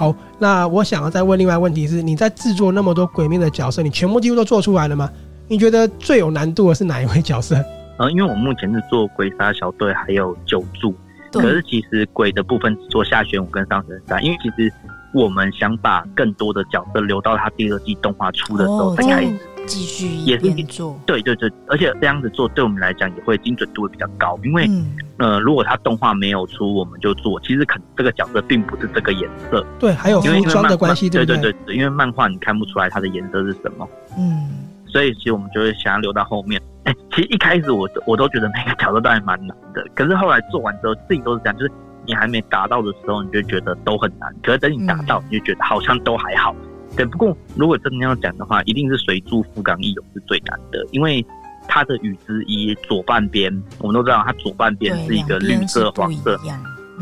[0.00, 5.10] 好，那我想要再问另外一个问题是，你在制作那么多鬼面的角色，你全部几乎都做出来了吗？
[5.46, 7.62] 你觉得最有难度的是哪一位角色？
[7.98, 10.94] 呃，因为我目前是做鬼杀小队还有九柱，
[11.30, 14.72] 可是其实鬼的部分只做下玄武跟上神山，因为其实
[15.12, 31.36] 我们想把更多的角色留到他第二季动画出的时候再开始继续也是做，对对对，而且这样子做对我们来讲也会精准度会比较高，因为、嗯、呃，如果他动画没有出，我们就做，其实可能这个角色并不是这个颜色，对，还有服装的关系，对对？
[31.36, 34.48] 对对，因为漫画你看不出来它的颜色是什么，嗯，
[34.86, 36.60] 所以其实我们就会想要留到后面。
[36.84, 41.72] 哎、欸，其实一开始我我都觉得每个角色都还蛮难的，可是后来做完之后，自己都是这样，就是
[42.06, 46.54] 你还没达到的时候，你就觉得都很难，可是等你达到，你就觉得好像都还好。
[46.96, 51.24] 对，不过如果真的要讲的话，一定是水柱富冈义勇是最难的，因为
[51.68, 56.38] 它的羽之一左半边，我们都知道它左半边是一个绿色黄色。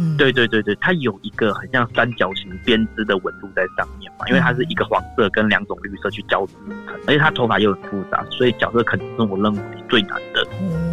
[0.01, 6.53] 嗯，对对对对，它有一个很像三角形编织的纹路在上面嘛，因为它是一个黄色跟两种绿色去交织，
[7.09, 10.47] 而且它头发又很复杂，所以角色肯定是我认为最难的。
[10.61, 10.88] 嗯，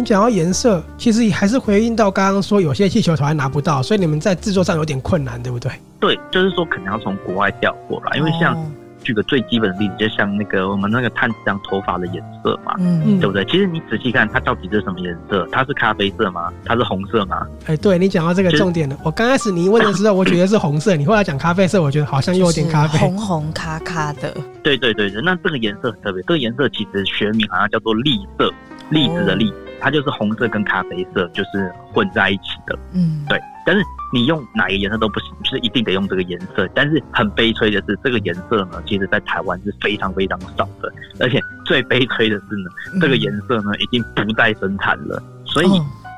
[0.00, 5.70] 你讲到颜色，其实还是回应到刚刚说有些气球头还拿不到，所以你们在制作上有点困难，对不对？
[6.00, 8.56] 对，就是说可能要从国外调过来，因为像。
[9.02, 13.44] 举个最基本的例子，就像那个我们那个炭治郎头发的颜色嘛，嗯，对不对？
[13.46, 15.46] 其实你仔细看，它到底是什么颜色？
[15.50, 16.52] 它是咖啡色吗？
[16.64, 17.46] 它是红色吗？
[17.66, 18.94] 哎，对，你讲到这个重点了。
[18.94, 24.34] 就是、我刚开始你一问的时候，我觉得是红色，你后来讲咖啡色，我觉得好像又有点咖啡， 红红咖咖的。
[24.62, 28.52] 对对对对，那这个颜色很特别，这个颜色其实学名好像叫做栗色，
[28.90, 32.78] 栗子的栗，它就是红色跟咖啡色就是混在一起的。
[32.92, 33.82] 嗯，对，但是。
[34.12, 36.68] 你用哪一个颜色都不行，就是一定得用这个颜色。
[36.74, 40.92] 但是很悲催的是，这个颜色呢，其实在台湾是非常非常少的。
[41.20, 45.22] 而且最悲催的是呢，这个颜色呢已经不再生产了。
[45.44, 45.68] 所以，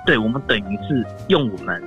[0.07, 1.83] 对我们等于是用我们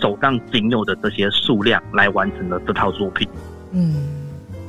[0.00, 3.28] 手上仅有的这些数量来完成了这套作品。
[3.72, 3.94] 嗯，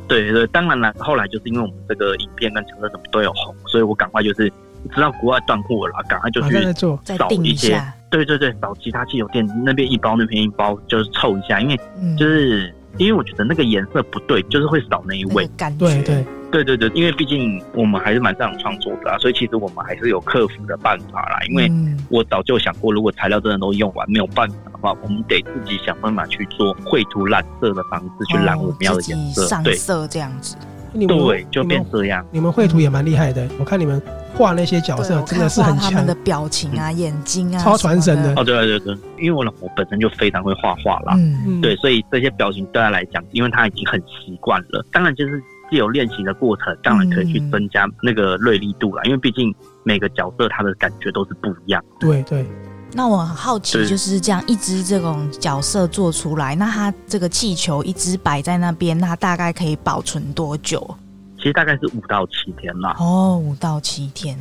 [0.08, 4.52] 对对，当然了，后来就是因为我们这个影片跟角色什么都有红，所以我赶快就是
[4.94, 6.74] 知道国外断货了，赶快就去
[7.18, 7.82] 找一些。
[8.12, 11.78] 对对对，找其他汽油店那边一包那边一包，就是凑一下，因为
[12.18, 15.48] 就是、嗯、因为我觉得那个颜色不对，就是会少那一位。
[15.58, 21.40] 感觉对对对对对，因为毕竟我们还是蛮擅长创作的啊，所以其实我们还是有克服的办法啦。
[21.48, 21.72] 因为
[22.10, 30.58] 我早就想过，如果材料真的都用完没有办法的话，我们得自己想办法去做绘图染色的方式去染我们要的颜色，上色这样子。
[30.94, 32.26] 对，就变这样。
[32.32, 34.02] 你们绘图也蛮厉害的，我看你们。
[34.34, 38.34] 画那些角色真的是很强，他们的表情啊、眼睛啊，超传神的。
[38.38, 44.84] 哦，对对对，因为我老婆本身就非常会画画啦，嗯，对，所以这些表情对他来讲，因为他已经很习惯了。
[44.90, 51.84] 当然，就是既有练习的过程，当然可以去增加那个锐利度啦，因为毕竟每个角色他的感觉都是不一样。
[52.00, 52.46] 对对。
[52.94, 60.96] 那我很好奇，就是这样一只这种角色做出来，那它这个气球一只摆在那边，那大概可以保存多久？
[61.38, 62.96] 其实大概是五到七天啦。
[63.00, 64.38] 哦，五到七天。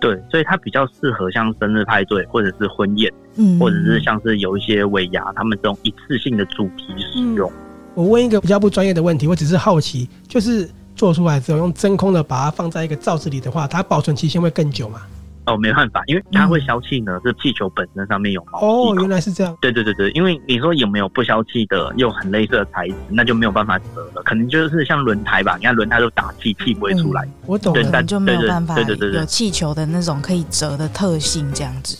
[0.00, 7.52] 对，所以它比较适合像生日派对，或者是婚宴，嗯，或者是像是有一些尾牙，他们这种一次性的主题使用。
[7.94, 15.02] 我问一个比较不专业的问题，我只是好奇，就是做出来之后用真空的把它放在一个罩子里的话，它保存期限会更久吗？
[15.50, 17.20] 哦，没办法，因为它会消气呢。
[17.24, 19.56] 是气球本身上面有毛哦，原来是这样。
[19.60, 23.84] 对对对对，因为你说有没有不消气的又很类似的材质，那就没有办法折
[24.14, 24.22] 了。
[24.24, 27.28] 可能就是像轮胎吧，你看轮胎都打气，气不会出来。
[27.46, 31.98] 我懂了，但就没有办法有气球的那种可以折的特性这样子。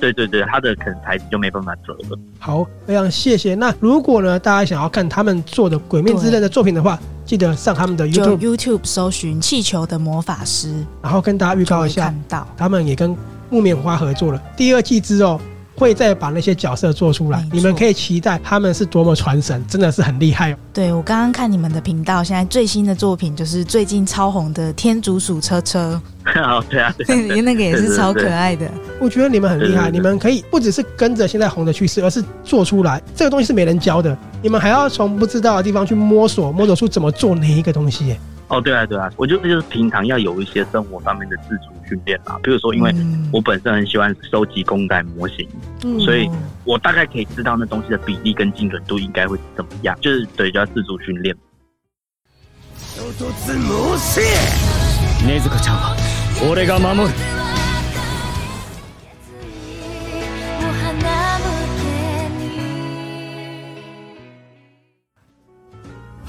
[0.00, 2.18] 对对对，它的可能材质就没办法折了。
[2.38, 3.54] 好，非常谢谢。
[3.54, 6.98] 那如果呢，大家想要看他们做的《鬼面之刃》的作品的话，
[7.30, 10.66] 记得上他们的 YouTube YouTube 搜寻《气球的魔法师》，
[11.00, 12.12] 然后跟大家预告一下，
[12.56, 13.16] 他们也跟
[13.50, 14.42] 木棉花合作了。
[14.56, 15.40] 第二季之哦，
[15.80, 17.42] 《会再把那些角色做出来。
[17.50, 20.56] 你们可以期待他们是多么传神，真的是很厉害哦。
[20.74, 25.98] 对，我刚刚看你们的频道，现在最新的作品就是最近超红的《天竺鼠车车》。
[26.38, 28.70] 哦，对啊，对， 那个也是超可爱的。
[29.00, 33.02] 我觉得你们很厉害，你们可以不只是跟着现在红的趋势，而是做出来。
[33.16, 38.14] 这个东西是没人教的，你们还要从不知道的地方去摸索，摸索出怎么做哪一个东西。
[38.50, 42.36] 哦，对啊，对啊，我觉得就是平常要有一些生活上面的自主训练啊。
[42.42, 42.92] 比如说，因为
[43.32, 45.48] 我本身很喜欢收集公仔模型，
[45.84, 46.28] 嗯，所以
[46.64, 49.96] 我大概可以知道那东西的比例跟精准度应该会是怎么样。
[50.00, 51.34] 就是对，就要自主训练。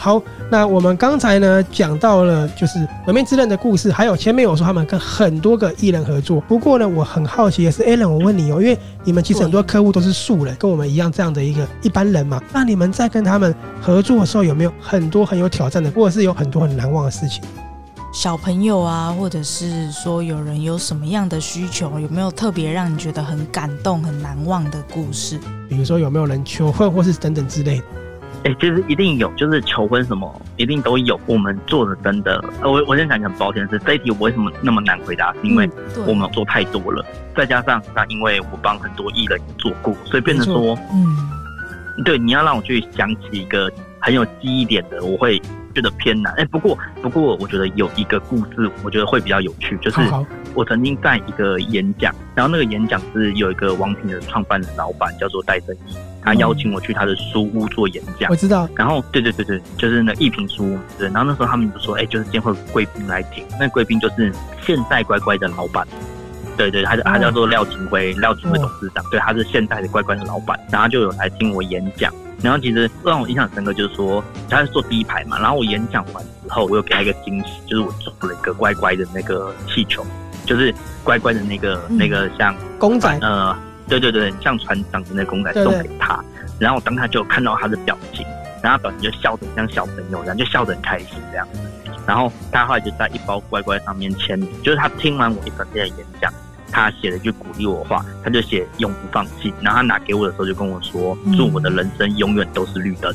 [0.01, 6.41] 好，那我们刚才呢讲到了就是《鬼灭之刃》的故事，还有前面我说他们跟很多个艺人合作。
[6.41, 12.41] 不过呢，我很好奇的是，Alan，我问你哦，因为你们其实很多客户都是素人，跟我们一样这样的一个一般人嘛。
[12.51, 17.43] 那你们在跟他们合作的时候，有没有很多很有挑战的，或者是有很多很难忘的事情？
[18.11, 25.39] 小朋友啊，或者是说有人有什么样的需求，有没有特别让你觉得很感动、很难忘的故事？
[25.69, 27.83] 比如说有没有人求婚，或是等等之类的。
[28.43, 31.19] 哎、欸，其实一定有，就是求婚什么一定都有。
[31.27, 35.69] 我们做的真的，我我先讲一个很抱歉的是，这一题我为什么那么难回答，是因为
[36.07, 45.39] 我们做太多了，再加上那因为我帮很多艺人做过，所以变成说，嗯，对，你要让我去想起一个很有记忆点的，我会
[45.71, 46.31] 觉得偏难。
[46.33, 49.99] 哎、欸，不过不过我觉得有一个故事，我觉得会比较有趣，就是
[50.53, 55.95] 我曾经在一个演讲，然后那个演讲是有一个王品的创办人老板叫做戴正义。
[56.23, 58.69] 他邀请我去他的书屋做演讲，我知道。
[58.75, 60.79] 然后，对对对对，就是那一品书屋。
[60.99, 63.43] 对，然后那时候他们就说，哎，就是今天会有贵宾来听。
[63.59, 65.87] 那贵宾就是现在乖乖的老板，
[66.55, 69.03] 对对，他他叫做廖景辉，廖景辉董事长。
[69.09, 70.59] 对，他是现在的乖乖的老板。
[70.69, 72.13] 然后就有来听我演讲。
[72.43, 75.39] 然后其实让我印象深刻，就是说他是坐第一排嘛。
[75.39, 80.05] 然后我演讲完之后，我又给他一个惊喜，就是我做了一个乖乖的那个气球，
[80.45, 80.73] 就是
[81.03, 83.55] 乖乖的那个那个像公仔，呃。
[83.87, 86.23] 对对对，像船长的那公仔送给他，
[86.57, 88.25] 然后我当他就看到他的表情，
[88.63, 91.59] 然后他表情就笑得像小朋友，然后就笑得很开心这样子。
[92.07, 96.31] 然后他后来就在一包乖乖上面签名，就是他听完我一整天的演讲，
[96.71, 99.53] 他写了一句鼓励我话，他就写永不放弃。
[99.61, 103.13] 然后他拿给我的时候就跟我说，祝我的人生永远都是绿灯。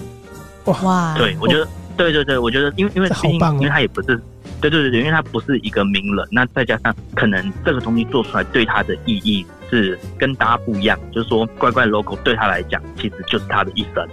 [0.65, 4.21] 哇，对，我觉得，对对对，我觉得因为因为毕竟因为他也不是，
[4.61, 9.47] 对对对，因为他不是一个名人，那再加上可能这个东西做出来对他的意义。
[9.69, 14.09] 是跟大家不一样，就是说乖乖 logo 对他来讲，其实就是他的一生。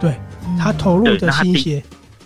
[0.00, 0.18] 对，
[0.58, 1.82] 他投入的心血。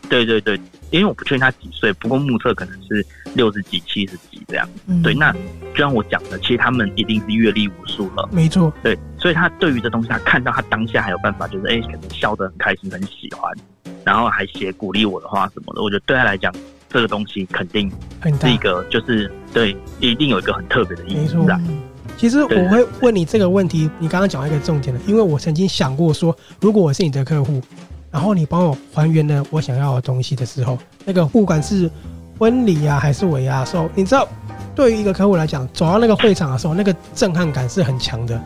[0.08, 0.54] 对对对，
[0.92, 3.04] 因为我不确定他几岁，不过目测可能是
[3.34, 4.68] 六十几、七十几这样。
[4.86, 5.32] 嗯、对，那
[5.72, 8.28] 就像我讲的，其实他们一定是阅历无数了。
[8.32, 8.72] 没错。
[8.82, 13.52] 对，所以他对于这东西，他看到他当下还有办法，就是哎、欸，可能笑得很开心、很喜欢，
[14.04, 15.82] 然后还写鼓励我的话什么的。
[15.82, 16.52] 我觉得对他来讲，
[16.88, 17.90] 这个东西肯定
[18.40, 21.60] 是一个，就是对，一定有一个很特别的意义在。
[22.16, 27.62] 其实我会问你这个问题，你刚刚讲到一个重点了，因为我曾经想过说，如果我是你的客户，
[28.10, 31.88] 然后你帮我还原了我想要的东西的时候，那个不管是
[32.38, 34.26] 婚礼啊还是尾牙的时候，你知道，
[34.74, 38.40] 对于一个客户来讲，走到那个会场的时候，那个震撼感是很强的，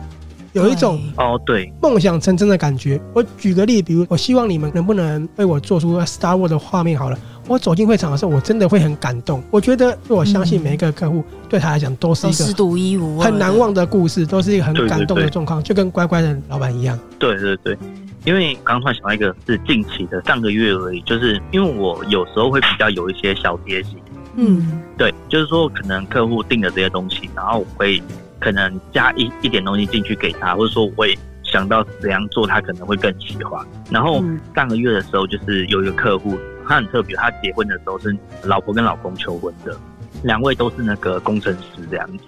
[0.53, 2.99] 有一种哦对梦想成真的感觉。
[3.13, 7.17] 我举个例，比如我希望你们能不能为我做出 Star Wars 的画面好了。
[7.45, 9.43] 我走进会场的时候，我真的会很感动。
[9.51, 16.97] 我觉得，我相信每一个客户对他来讲都是一个独一无二、很难忘的故事，都是一个很感动的状况，就跟乖乖的老板一样。
[17.19, 17.77] 对对对，
[18.25, 23.97] 因为刚刚突然想到一个，是近期的上个月而已，就是因为我有时候会比较有一些小贴心。
[24.35, 28.01] 嗯，对，就是说可能客户订的这些东西，然后我会
[28.39, 33.65] 可能加一一点东西进去给他，或者说我会想到怎样做他可能会更喜欢。
[33.91, 34.23] 然后
[34.55, 36.37] 上个月的时候，就是有一个客户。
[36.65, 38.15] 他很特别，他结婚的时候是
[38.45, 39.77] 老婆跟老公求婚的，
[40.23, 42.23] 两位都是那个工程师这样子。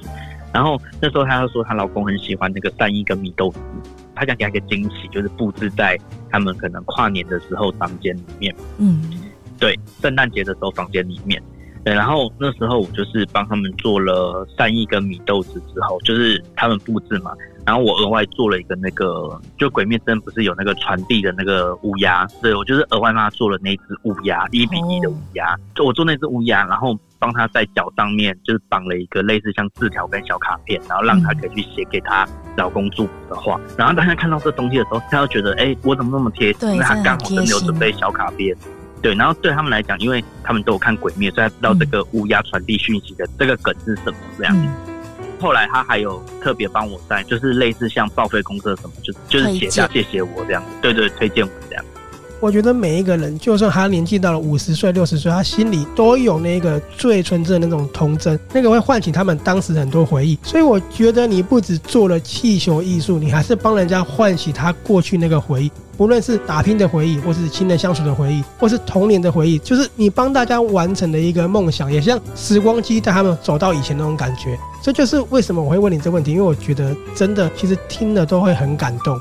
[0.53, 3.59] 然后那时候他就说，她老公很喜欢那个蛋衣跟米豆子，
[4.15, 5.97] 他想给他一个惊喜，就是布置在
[6.29, 8.55] 他们可能跨年的时候房间里面。
[8.77, 9.03] 嗯，
[9.59, 11.41] 对，圣诞节的时候房间里面。
[11.83, 17.31] 对，然后那时候我就是帮他们做了善意跟米豆子之后，就是他们布置嘛。
[17.63, 22.25] 然后我额外做了一个那个，就鬼灭之刃不是有那个传递的那个乌鸦？
[22.41, 25.55] 对，我就是额外帮他做了那只乌鸦，一比一的乌鸦。
[25.75, 32.23] 就我做那只乌鸦，然后帮他在脚上面就是绑了一个类似像字条跟小卡片，然后让他可以去写给他
[32.55, 33.59] 老公祝福的话。
[33.75, 36.69] 然后当他看到这东西的时候，他就觉得，哎，我怎么那么贴心？
[36.73, 38.55] 因为他刚好真的有准备小卡片。
[39.01, 44.67] 对，然后对他们来讲，因为他们都有看鬼灭，所以他知道这个乌鸦传递讯息的这个梗是什么这样子。
[45.39, 51.84] 后来他还有特别帮我在，就是类似像报废公社什么，就就是写下谢谢我这样子，对对，推荐我这样。
[52.39, 60.37] 我觉得每一个人，就算他年纪到了五十岁、六十岁，他心里都有那个最纯真的那种童真，那个会唤起他们当时很多回忆。
[60.43, 74.57] 所以我觉得你不只做了气球艺术，你还是帮人家唤起他过去那个回忆，不论是打拼的回忆，或是亲人相处的回忆，或是童年的回忆，就是你帮大家完成了一个梦想，也像时光机带他们走到以前那种感觉。
[74.83, 79.19] 这就是为什么我会问你这个问题，因为我觉得真的，其实听了都会很感动。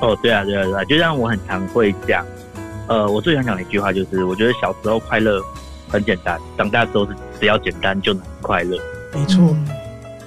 [0.00, 2.24] 哦，对啊，对啊，对啊，就像我很常会讲，
[2.86, 5.42] 呃，我最想讲的一句话就是，我觉得小时候快乐
[5.88, 8.78] 很简单，长大之后是只要简单就能快乐。
[9.14, 9.56] 没错。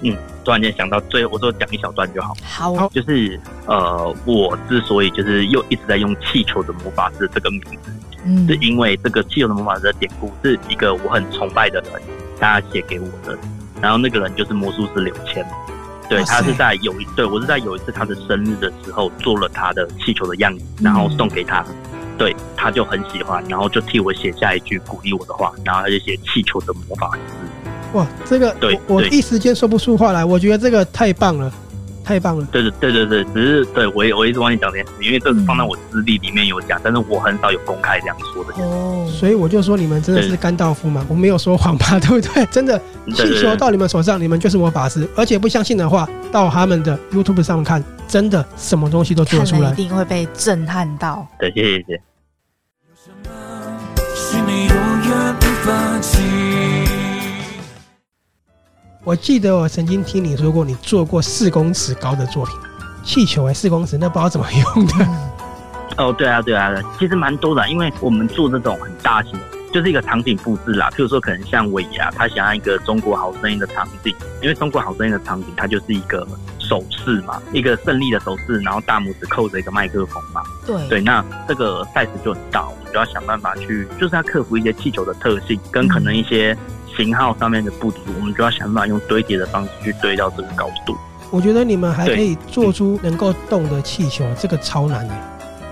[0.01, 0.15] 嗯，
[0.45, 2.33] 突然间想到最后，我就讲一小段就好。
[2.41, 2.89] 好。
[2.89, 7.91] 就是呃，我之所以就是又一直在用气球的魔法师这个名字，
[8.25, 12.01] 嗯，是因为这个气球的魔法师的典故是一个我很崇拜的人，
[12.39, 13.37] 他写给我的，
[13.81, 15.45] 然后那个人就是魔术师柳谦。
[16.09, 21.63] 对，他是在有一对，我是在有一次他的生日的时候做了他的气球的样子，然后送给他，
[22.17, 27.19] 对，他就很喜欢，然后就替我写下一句鼓励我的话，然后他就写气球的魔法师。
[27.93, 31.51] 哇，这个对我，我一时间说不出话来，我觉得这个太棒了。
[32.09, 32.47] 太棒了！
[32.51, 38.53] 对对对对对，只是对我也我一直忘记讲这件事，因为这是放在我资历里面有讲，但是我很少有公开这样说的。
[38.63, 41.85] 哦，所以我就说你们真的是甘道夫嘛，我没有说谎吧？
[42.01, 42.43] 对不对？
[42.47, 42.81] 真的，
[43.13, 51.27] 气球到你们手上，你们就是魔法师，而且不相信的话，到他们的 YouTube 上面看，真的什么东西都做出来，一定会被震撼到。
[51.39, 52.01] 对，谢谢谢谢。
[59.09, 62.55] 我记得我曾经听你说过，你做过四公尺高的作品，
[63.03, 64.93] 气球还，四公尺，那不知道怎么用的。
[65.97, 69.33] 哦，对啊，对啊，其实蛮多的，因为我们做这种很大型，
[69.73, 70.91] 就是一个场景布置啦。
[70.91, 76.27] 譬如说，可能像尾牙，他想要一个中国好声音的场景，因为中国好声音的场景，它就是一个
[76.59, 80.43] 手势嘛，一个胜利的手势，然后大拇指扣着一个麦克风嘛。
[80.67, 86.55] 对对，那这个 size 就很大，我们就要想办法去，就是要克服一些气球的特性，跟可能一些。
[86.99, 90.97] 型号上面的不足，我们就要想办法用堆叠的方式去堆到这个高度。
[91.31, 95.13] 我觉得你们还可以做出能够动的气球，这个超难的。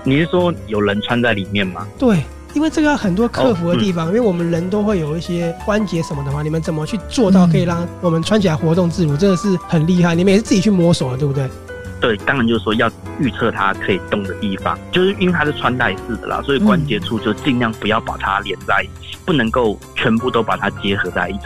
[0.04, 1.86] 你是说有人穿在里面吗？
[1.98, 2.24] 对，
[2.54, 9.16] 因为这个很多克服的地方，哦嗯、因为我们人都会有一些关节什么的话，你们怎么去做到可以让我们穿起来活动自如？
[9.16, 10.14] 真的是很厉害。
[10.14, 11.46] 你们也是自己去摸索的，对不对？
[12.00, 12.88] 对，当然就是说要
[13.18, 21.44] 预测它可以动的地方，就是因为它是穿戴式的啦，所以关节处就尽量不要把它连在一起，嗯、不能够全部都把它结合在一起。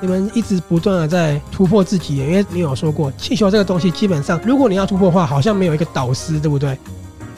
[0.00, 6.76] 你们一直不断的在突破自己，因为你有说过气球这个东西，基本上如果你要突破的话，好像没有一个导师，对不对？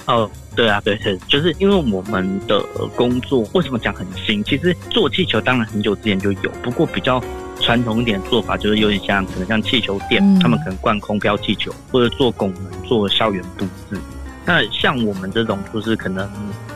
[0.06, 2.58] 哦，对啊，对对，就是因为我们的
[2.96, 4.42] 工作为什么讲很新？
[4.44, 7.22] 其实做气球当然很久之前就有，不过比较。
[7.60, 14.00] 传统一点做法就是有点像，可能像气球店，嗯、他们可能灌空飘气球，或者做拱门、做校园布置。
[14.46, 16.28] 那像我们这种，就是可能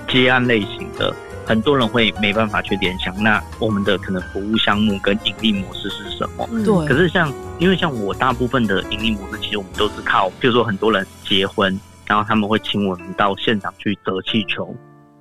[0.07, 1.13] 接案类型的，
[1.47, 3.21] 很多人会没办法去联想。
[3.23, 6.47] 那我们的可能服务项目跟盈利模式是什么？
[6.65, 6.87] 对。
[6.87, 14.73] 可是像，因为像我大部分的盈利模式，其实我们都是靠，比如说很多人结婚，然后他们会请我们到现场去折气球，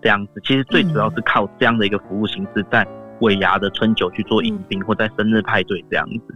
[0.02, 0.42] 这样子。
[0.46, 2.86] 其实最主要是靠这样的一个服务形式在。
[3.24, 6.36] 尾牙的春酒去做迎宾，或在生日派对这样子。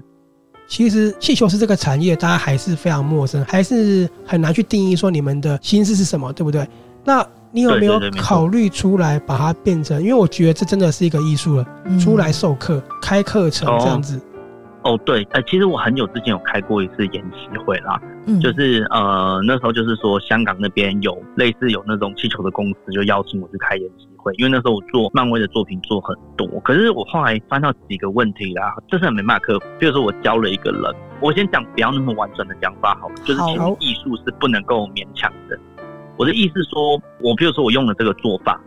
[0.68, 6.68] 其实气球是这个产业，大家还是非常陌生，还是很难去定义说你们的心思是什么，对不对？
[7.06, 10.02] 那你有没有考虑出来把它变成？
[10.02, 11.66] 因为我觉得这真的是一个艺术了，
[11.98, 14.20] 出来授课、开课程这样子。
[14.84, 29.65] 哦，对，呃，其实我很久之前有开过一次研习会啦，嗯，就是呃那时候就是说香港那边有类似有那种气球的公司，就邀请我去开研习会，因为那时候我做漫威的作品做很多，可是我后来翻到几个问题啦，这是很没办法克服。
[29.80, 30.84] 比如说我教了一个人，
[31.21, 35.57] 我先讲不要那么婉转的讲法好了，就是其实艺术是不能够勉强的。
[36.17, 38.59] 我的意思说，我比如说我用了这个做法，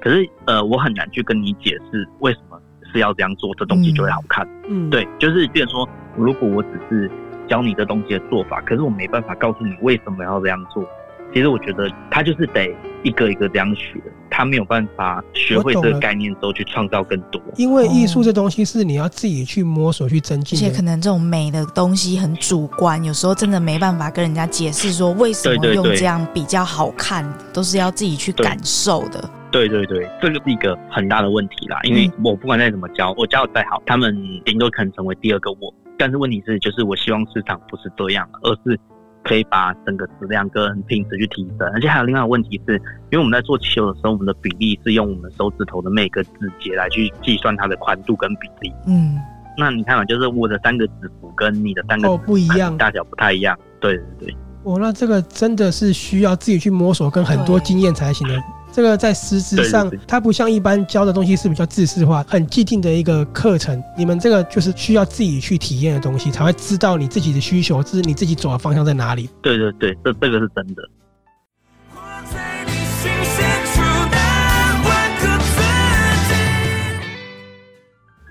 [0.00, 2.58] 可是呃我很难去跟你解释为什么。
[2.90, 4.48] 是要这样做，这东西就会好看。
[4.66, 7.10] 嗯，对，就是变成说，如果我只是
[7.46, 10.82] 教你这东西的做法，可是我没办法告诉你为什么要这样做。
[11.32, 14.00] 其实我觉得他就是得一个一个这样学，
[14.30, 17.40] 他没有办法学会这个概念之后去创造更多。
[17.56, 29.30] 因为艺术这东西是你要自己去摸索去增进，而且可能这种美的东西很主观，有时候真的没办法跟人家解释说为什么用这样比较好看，都是要自己去感受的。
[29.50, 31.78] 对对对，这个是一个很大的问题啦。
[31.84, 34.14] 因为我不管再怎么教，我教的再好，他们
[34.44, 35.72] 顶多可能成为第二个我。
[35.96, 38.78] 但是问题是，就是我希望市场不是这样，而是
[39.24, 41.68] 可以把整个质量跟品质去提升。
[41.74, 42.74] 而且还有另外一个问题是，
[43.10, 48.72] 因为我们在做气球的时候，我们的比例是用我们手指头的每个指节来去计算它的宽度跟比例。
[48.86, 49.18] 嗯，
[49.56, 53.58] 那你看嘛，就是我的三个指腹跟你的三个哦不一样，大小不太一样。
[53.80, 54.36] 对对对。
[54.64, 58.34] 哦，那这个真的是需要自己去摸索，跟很多经验才行的。
[58.78, 63.82] 这个在实质上，它不像一般教的东西是比较制式化、很既定的一个课程。
[63.96, 69.28] 你们这个就是需要自己去体验的东西，才会知道你自己的需求，这是你自己走的方向在哪里。
[69.42, 70.82] 对对对，这这个是真的。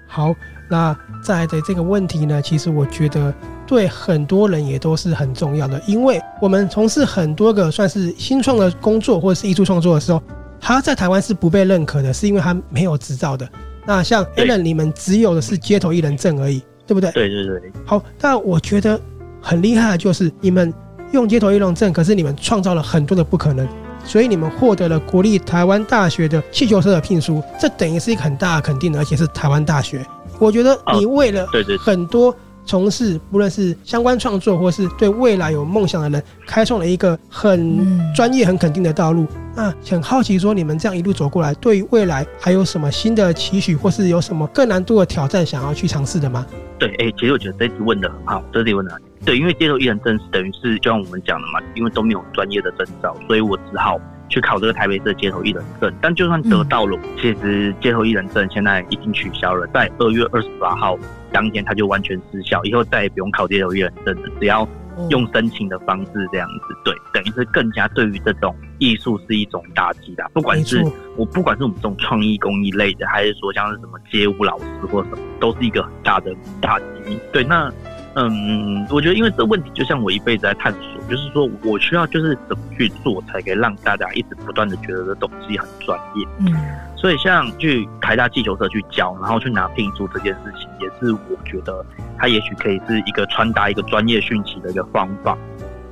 [0.08, 0.34] 好，
[0.70, 3.32] 那再来的这个问题呢，其实我觉得
[3.68, 10.20] 对很多人也都是很重要的，因为我们从事很多个算是新创的工作或者是艺术创作的时候，
[10.60, 13.48] 他在台湾是不被认可的，是因为他没有执照的。
[13.86, 17.12] 那像 Alan，你们只有的是街头艺人证而已，对不对？
[17.12, 17.72] 对对对。
[17.86, 19.00] 好，但我觉得
[19.42, 20.74] 很厉害的就是你们
[21.12, 23.68] 用街头艺人证，可是你们创造了很多的不可能。
[24.04, 30.06] 所以你们获得了国立台湾大学的气球社的聘书，这等于是一个很大的肯定，而且是台湾大学。
[30.40, 31.46] 我觉得你为了
[31.80, 32.34] 很多
[32.68, 39.26] 从事不论是相关创作或是对未来有梦想的人，开创了一个很专业、很肯定的道路。
[39.56, 46.46] 那很好奇，说你们这样一路走过来，对未来还有什么新的期许，或是有什么更难度的挑战想要去尝试的吗？
[46.78, 49.02] 对，哎，其实我觉得这题问得很好，这题问得很。
[49.26, 53.98] 对，因为街头艺人证是等于是就像我们讲的嘛，因为都没有专业的证照，所以我只好
[54.30, 55.94] 去考这个台北市的街头艺人证。
[56.02, 60.98] 但就算得到了，其实街头艺人证现在已经取消了，在二月二十八号
[61.32, 64.68] 当天它就完全失效，以后再也不用考街头艺人证了，只要
[65.10, 66.76] 用申请的方式这样子。
[66.84, 70.84] 对，等于是更加对于这种艺术是一种打击啦，不管是
[71.16, 76.86] 我不管是我们这种创意工艺类的，还是说像是什么街舞老师或什么，都是一个很大的打击。
[77.32, 77.72] 对，那。
[78.20, 86.28] 嗯，我觉得因为这个问题就像我一辈子在探索，就是说我需要就是怎么去做，才可以让大家一直不断的觉得这东西很专业。
[86.40, 86.52] 嗯，
[86.96, 91.86] 所以像去台大气球社去教，然后去拿聘书这件事情，也是我觉得
[92.18, 95.38] 它也许可以是一个传达一个专业讯息的一个方法。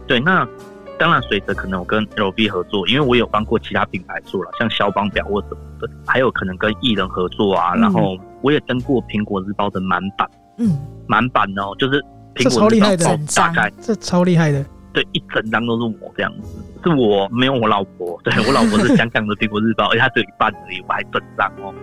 [0.07, 0.47] 对，那
[0.97, 10.75] 当然随着可能我跟 L B 合作，因为我有帮过其他品牌做了，像肖邦表或什么的，还有可能跟艺人合作啊，然后我也登过苹果日报的满版，嗯，
[11.07, 12.03] 满版哦，就是。
[12.35, 13.05] 这超厉害的，
[13.35, 14.63] 大概这超厉害的，
[14.93, 21.73] 对，一整张都是我这样子，是我没有我老婆， 对，我老婆是香港的苹果日报， 而且她只有一半而已，我还整张哦，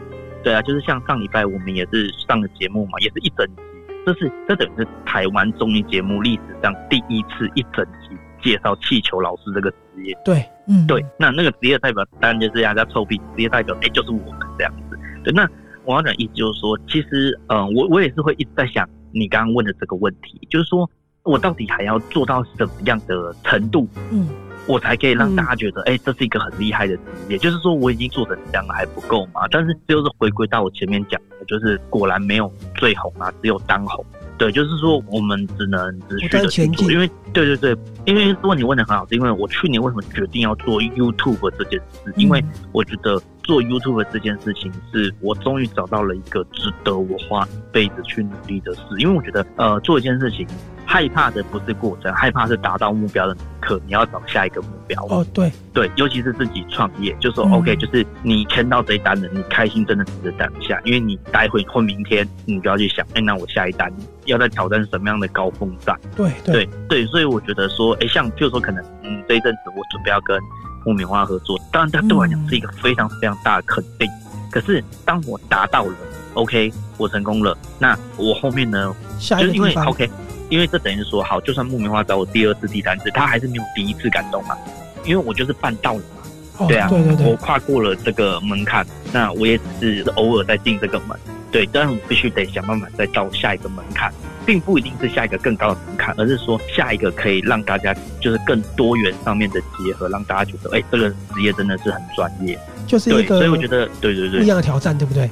[0.44, 3.62] 对啊，就是像上礼拜我们也是上了节目嘛，也是一整集，
[4.04, 15.48] 这是这等于是台湾综艺节目历史上第一次一整集介绍气球老师这个职业，对，嗯，对，那那个职业代表当然就是大家臭屁，职业代表哎就是我们这样子，对，那
[15.84, 18.88] 我要讲意思就是说，其实嗯，我我也是会一直在想。
[19.12, 20.88] 你刚刚问的这个问题，就是说
[21.22, 24.28] 我到底还要做到什么样的程度，嗯，
[24.66, 27.38] 我才可以让大家觉得，哎、嗯欸，这是一个很厉害的职业。
[27.38, 29.42] 就是说我已经做成这样了，还不够吗？
[29.50, 34.04] 但是就是回归到我前面讲的，就是果然没有最红啊，只有当红。
[34.38, 42.12] 对，就是说我们只能持续的去做，因为对对对，因为问你问的很好，是因为我去年为什么决定要做 YouTube 这件事？
[42.16, 43.20] 因为我觉得。
[43.42, 48.82] 做 YouTube 这件事情，是我终于找到了一个值得我花一辈子去努力的事。
[48.98, 50.46] 因为我觉得，呃，做一件事情，
[50.86, 55.04] 害怕的不是过程，害怕是达到目标的那一刻，你要找下一个目标。
[55.06, 63.92] 哦，对对，尤其是自己创业，就说 OK，就是你签到这一单了，你开心真的值得当下，因为你待会或明天，你就要去想，哎，那我下一单
[64.26, 65.98] 要在挑战什么样的高峰战？
[66.16, 70.38] 对对对对，所以我觉得说，哎，像就是说可能，嗯，这一阵子我准备要跟。
[70.84, 74.08] 木棉花合作，当然它对我来讲是一个非常非常大的肯定。
[74.32, 75.94] 嗯、可是当我达到了
[76.34, 78.94] ，OK，我成功了，那我后面呢？
[79.18, 80.10] 就是因为 OK，
[80.48, 84.56] 因为这等于说，好，就算木棉花找我第二次、第三次，他还是没有第一次感动嘛，
[85.04, 86.22] 因为我就是办到了嘛。
[86.58, 91.18] 哦、对啊，对对对，我跨过了这个门槛，那我也只是偶尔在进这个门。
[91.50, 94.12] 对，但是我必须得想办法再到下一个门槛。
[94.44, 103.38] 并不一定是下一个更高的门槛，而是说下一个可以让大家就是更多元上面的结合，让大家觉得，哎、欸，这个职业真的是很专业，就是一个。
[103.38, 105.30] 所以我觉得，对对对，不一样的挑战，对不对？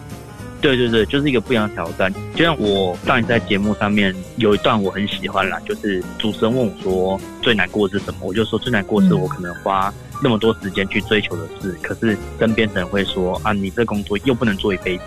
[0.60, 2.12] 对对对，就是一个不一样的挑战。
[2.34, 9.92] 就像我上一次在节目上面有一段我很喜欢啦，就是主持人问我说最难过的是什么，我就说最难过的是我可能花
[10.22, 15.04] 那么多时间去追求的事，嗯、可是身边的人会说啊，你这工作又不能做一辈子，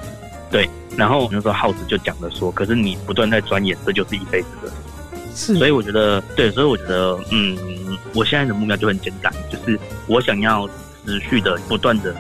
[0.50, 0.68] 对。
[0.98, 4.76] 然后那时候耗子就讲了说，可是你不断在钻研，这就是一辈子的事。
[5.36, 7.58] 是，所以我觉得，对，所以我觉得，嗯，
[8.14, 10.70] 我现在的目标就很简单，就是我想要
[11.04, 12.16] 持续的、不断的。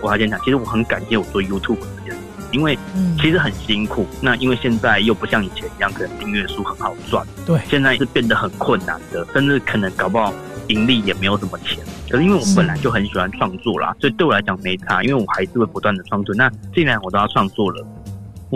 [0.00, 2.18] 我还先讲，其实我很感谢我做 YouTube 这件事，
[2.52, 2.78] 因为
[3.20, 4.06] 其实很辛苦。
[4.12, 7.26] 嗯、那因为现在又不像以前一样，可能订阅数很好赚。
[7.44, 10.32] 对，现在是变得很困难的，甚至可能搞不好
[10.68, 11.84] 盈利也没有什么钱。
[12.08, 16.34] 可是因为我本来就很喜欢创作啦，所以对我来讲没差，因为我还是会不断的创作。
[16.34, 17.86] 那既然我都要创作了。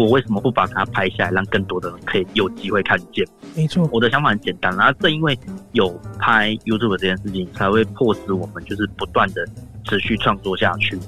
[0.01, 3.27] 我为什么不把它拍下来，让更多的人可以有机会看见？
[3.55, 5.39] 没错，我的想法很简单，然后正因为
[5.73, 5.89] 有
[6.19, 9.47] 拍 YouTube 这件事情，才会迫使我们就是不断的
[9.85, 10.99] 持续创作下去，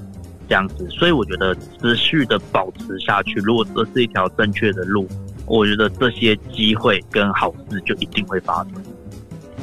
[0.47, 0.87] 这样子。
[0.91, 5.07] 所以我觉得持续的保持下去，如果这是一条正确的路，
[5.47, 8.73] 我觉得这些机会跟好事就一定会发生。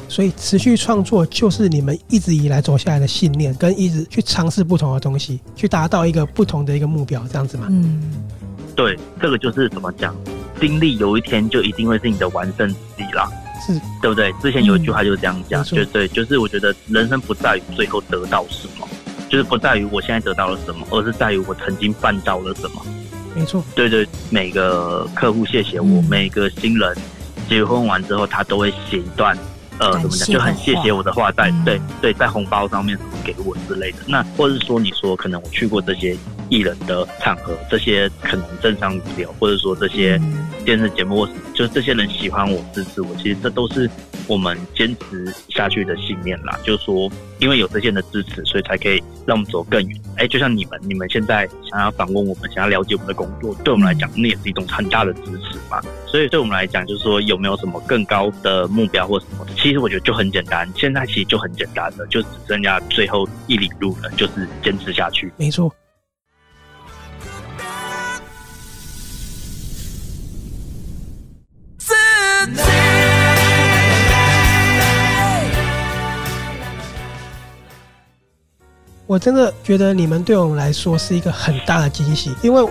[0.09, 7.67] 所以持续创作就是你们一直以来走下来的信念，跟一直去尝试不同的东西，去达到一个不同的一个目标，这样子嘛？
[7.69, 8.11] 嗯，
[8.81, 10.15] 对，这个就是怎么讲，
[10.59, 13.29] 经历有一天就一定会是你的完胜之地啦，
[13.63, 14.33] 是，对不对？
[14.41, 18.87] 之前有一句话就是这样讲，嗯、就对，就是我觉得人生不在于最后得到什么，
[19.29, 22.83] 就是不在于我现在得到了什么，而是在于我曾经办到了什么。
[23.35, 26.97] 没错，对对，每个客户谢谢我，嗯、每个新人
[27.47, 29.37] 结婚完之后，他都会写一段。
[29.77, 30.27] 呃，怎么讲？
[30.27, 33.99] 就很谢谢我的话在，对对，在红包上面给我之类的。
[34.07, 36.15] 那或者是说，你说可能我去过这些
[36.51, 40.19] 艺人的场合，这些可能政商名流，或者说这些
[40.65, 43.89] 电视节目，或就是这些人喜欢我、支持我，其实这都是
[44.27, 46.59] 我们坚持下去的信念啦。
[46.61, 50.01] 就是说，因为有这些人的支持，所以才可以让我们走更远。
[50.17, 55.81] 哎，就像你们，你们现在想要访问我们，想要了解我们的工作，对我们来讲，那也是一种很大的支持嘛。
[56.05, 59.53] 所以对我们来讲，就是说有没有什么更高的目标或什么的？
[59.55, 65.31] 其实我觉得就很简单，现在其实就很简单了，就只剩下最后一里路了，就是坚持下去。
[65.37, 65.73] 没错。
[79.07, 82.67] 我真的觉得你们对我们来说是一个很大的惊喜，因为。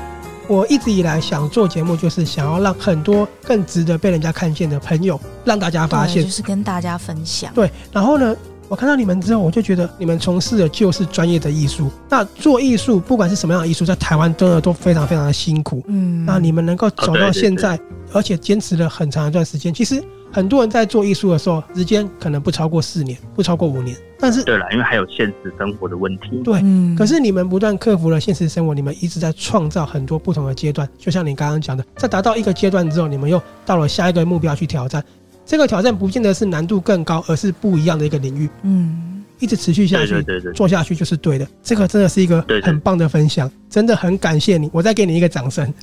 [0.48, 7.54] 我一直以来想做节目，就是想要让很多更值得被人家看见的朋友，让大家发现，就是跟大家分享。
[7.54, 8.34] 对，然后呢，
[8.70, 11.90] 我看到你们之后，我就觉得你们从事的就是专业的艺术。
[12.08, 15.82] 那做艺术，不管是什么样的艺术，在台湾真的都非常非常的辛苦。
[15.88, 17.76] 嗯，那你们能够走到现在，
[18.12, 20.00] 而且坚持了很长一段时间，其实。
[20.32, 23.96] 很多人在做艺术的时候，时间可能不超过四年，不超过五年。
[24.16, 26.40] 但是，对了，因为还有现实生活的问题。
[26.44, 26.94] 对，嗯。
[26.94, 30.88] 可是你们不断克服了现实生活，你们一直在创造很多不同的阶段。
[30.96, 35.04] 就像你刚刚讲的，在达到一个阶段之后，你们又到了下一个目标去挑战。
[35.50, 38.48] 这个挑战不见得是难度更高，而是不一样的一个领域。
[38.62, 41.46] 嗯，一直持续下去，对对对，做下去就是对的。
[41.60, 44.70] 这个真的是一个很棒的分享，真的很感谢你。
[44.72, 45.66] 我再给你一个掌声。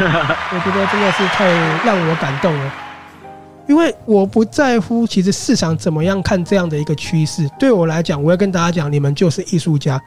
[0.00, 1.50] 我觉得真的是太
[1.84, 2.72] 让我感动了。
[3.68, 7.46] 因为我不在乎，其实市场怎么样看这样的一个趋势。
[7.58, 10.00] 对我来讲，我要跟大家讲，你们就是艺术家，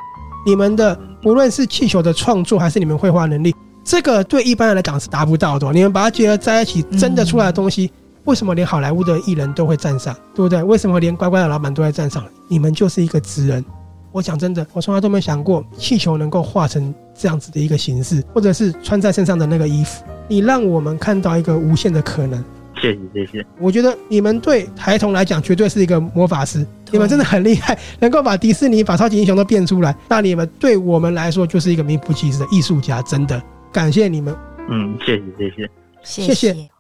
[0.47, 5.71] 你们的无论是气球的创作，还是你们绘画能力，这个对一般人来讲是达不到的。
[5.71, 7.91] 你们把它结合在一起，真的出来的东西，
[8.25, 10.63] 为什么连好莱坞的艺人都会站上，对不对？
[10.63, 12.23] 为什么连乖乖的老板都会站上？
[12.47, 13.63] 你们就是一个职人。
[14.11, 20.03] 我讲真的，我从来都没想过气球能够画成这样子的一个形式，或者是穿在身上的那个衣服。
[20.27, 22.43] 你让我们看到一个无限的可能。
[22.81, 29.95] 谢谢谢谢，我觉得你们对孩童来讲绝对是一个魔法师，你们真的很厉害，能够把迪士尼、把超级英雄都变出来。
[30.09, 34.35] 那你们对我们来说就是一个名副其实的艺术家，真的感谢你们。
[34.69, 35.69] 嗯，谢谢谢
[36.03, 36.72] 谢谢谢。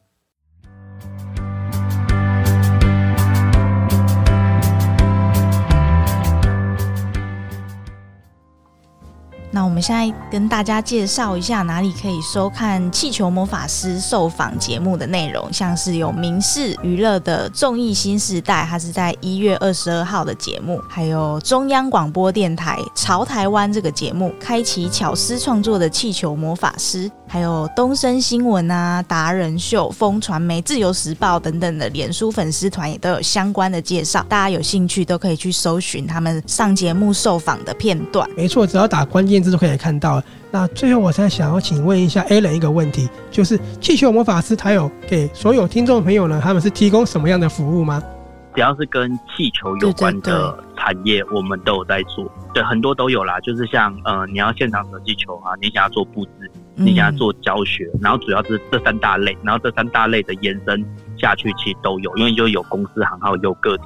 [9.53, 38.27] 那我们现在跟大家介绍一下哪里可以收看气球魔法师受访节目的内容，像是有民视娱乐的综艺新时代，它是在一月二十二号的节目，还有中央广播电台潮台湾这个节目，开启巧思创作的气球魔法师，还有东森新闻啊、达人秀、风传媒、自由时报等等的脸书粉丝团也都有相关的介绍，大家有兴趣都可以去搜寻他们上节目受访的片段。
[38.35, 39.42] 没错，只要打关键。
[39.51, 40.21] 都可以看到。
[40.51, 48.01] 那最后，我再想要请问一下 Alan 一个问题，就是气球魔法师他有给所有听众朋友呢，他们是提供什么样的服务吗？
[48.55, 52.31] 只要是跟气球有关的产业，我们都有在做。
[52.53, 53.39] 对，很多都有啦。
[53.39, 60.85] 就是像呃，你要现场折气球啊，你想要做布置，你想要做教学，然后主要是这三大类，然后这三大类的延伸
[61.17, 63.83] 下去，其实都有，因为就有公司行号，有个体。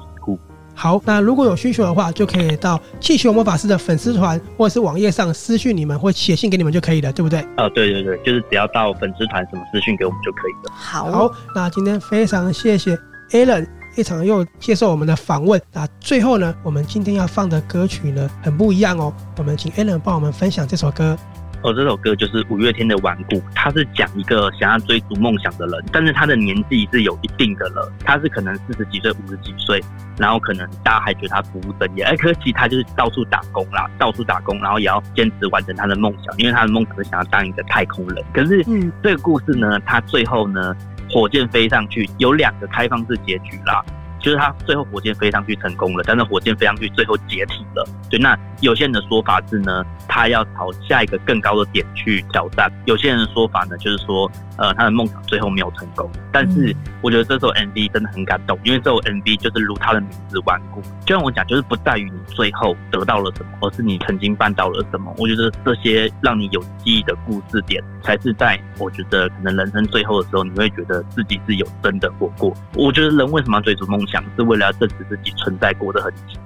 [0.80, 7.40] 好，那如果有需求的话，就可以到气球魔法师的粉丝团或者是网页上私讯你们，或写信给你们就可以了，对不对？
[7.56, 10.72] 哦，对对对，就是只要到粉丝团什么私讯给我们就可以了。
[10.72, 12.96] 好，好，那今天非常谢谢
[13.32, 13.66] Alan
[13.96, 15.60] 一场又接受我们的访问。
[15.72, 21.18] 那最后呢，我们今天要放的歌曲呢很不一样哦，我们请 Alan 帮我们分享这首歌。
[21.62, 29.82] 哦，这首歌就是五月天的《顽固》，他是讲一个想要追逐梦想的人，但是他的年纪是有一定的了，他是可能四十几岁、五十几岁，
[30.16, 38.24] 然后可能大家还觉得他不务正业，哎，可惜他就是到处打工啦，到处打工，然后也要坚持完成他的梦想，因为他的梦想是想要当一个太空人。
[38.32, 40.76] 可是，嗯，这个故事呢，他最后呢，
[41.10, 43.84] 火箭飞上去，有两个开放式结局啦。
[44.18, 47.88] 就是他最后火箭飞上去成功了，但是火箭飞上去最后解体了。
[48.10, 52.70] 对，那有些人的说法是呢，他要朝下一个更高的点去挑战。
[52.86, 56.10] 有些人的说法呢，就是说，呃，他的梦想最后没有成功。
[56.32, 60.82] 但是我觉得这首 MV 真的很感动，因为这首 MV 就是如他的名字顽固。
[61.04, 65.14] 就像我讲，就是不在于你最后得到了什么，而是你曾经办到了什么。
[65.18, 72.54] 我觉得这些让你有记忆的故事点，才是在我觉得可能人生最后的时候，你会觉得自己是有真的活过。
[72.74, 74.24] 我觉得人为什么要追逐梦想？
[74.34, 76.38] 是为了要证实自己存在过的痕迹。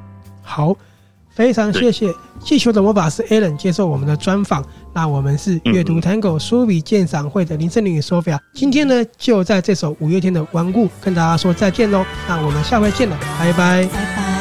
[0.43, 0.77] 好，
[1.31, 4.65] 非常谢谢气球的魔法师 Alan 接受我们的专访。
[4.93, 8.41] 那我们是阅读 Tango 书笔鉴赏会的林胜林与 Sophia。
[8.55, 12.05] 今天呢，就在这首五月天的顽固跟大家说再见喽。
[12.27, 14.32] 那我们下回见了，拜拜，拜拜。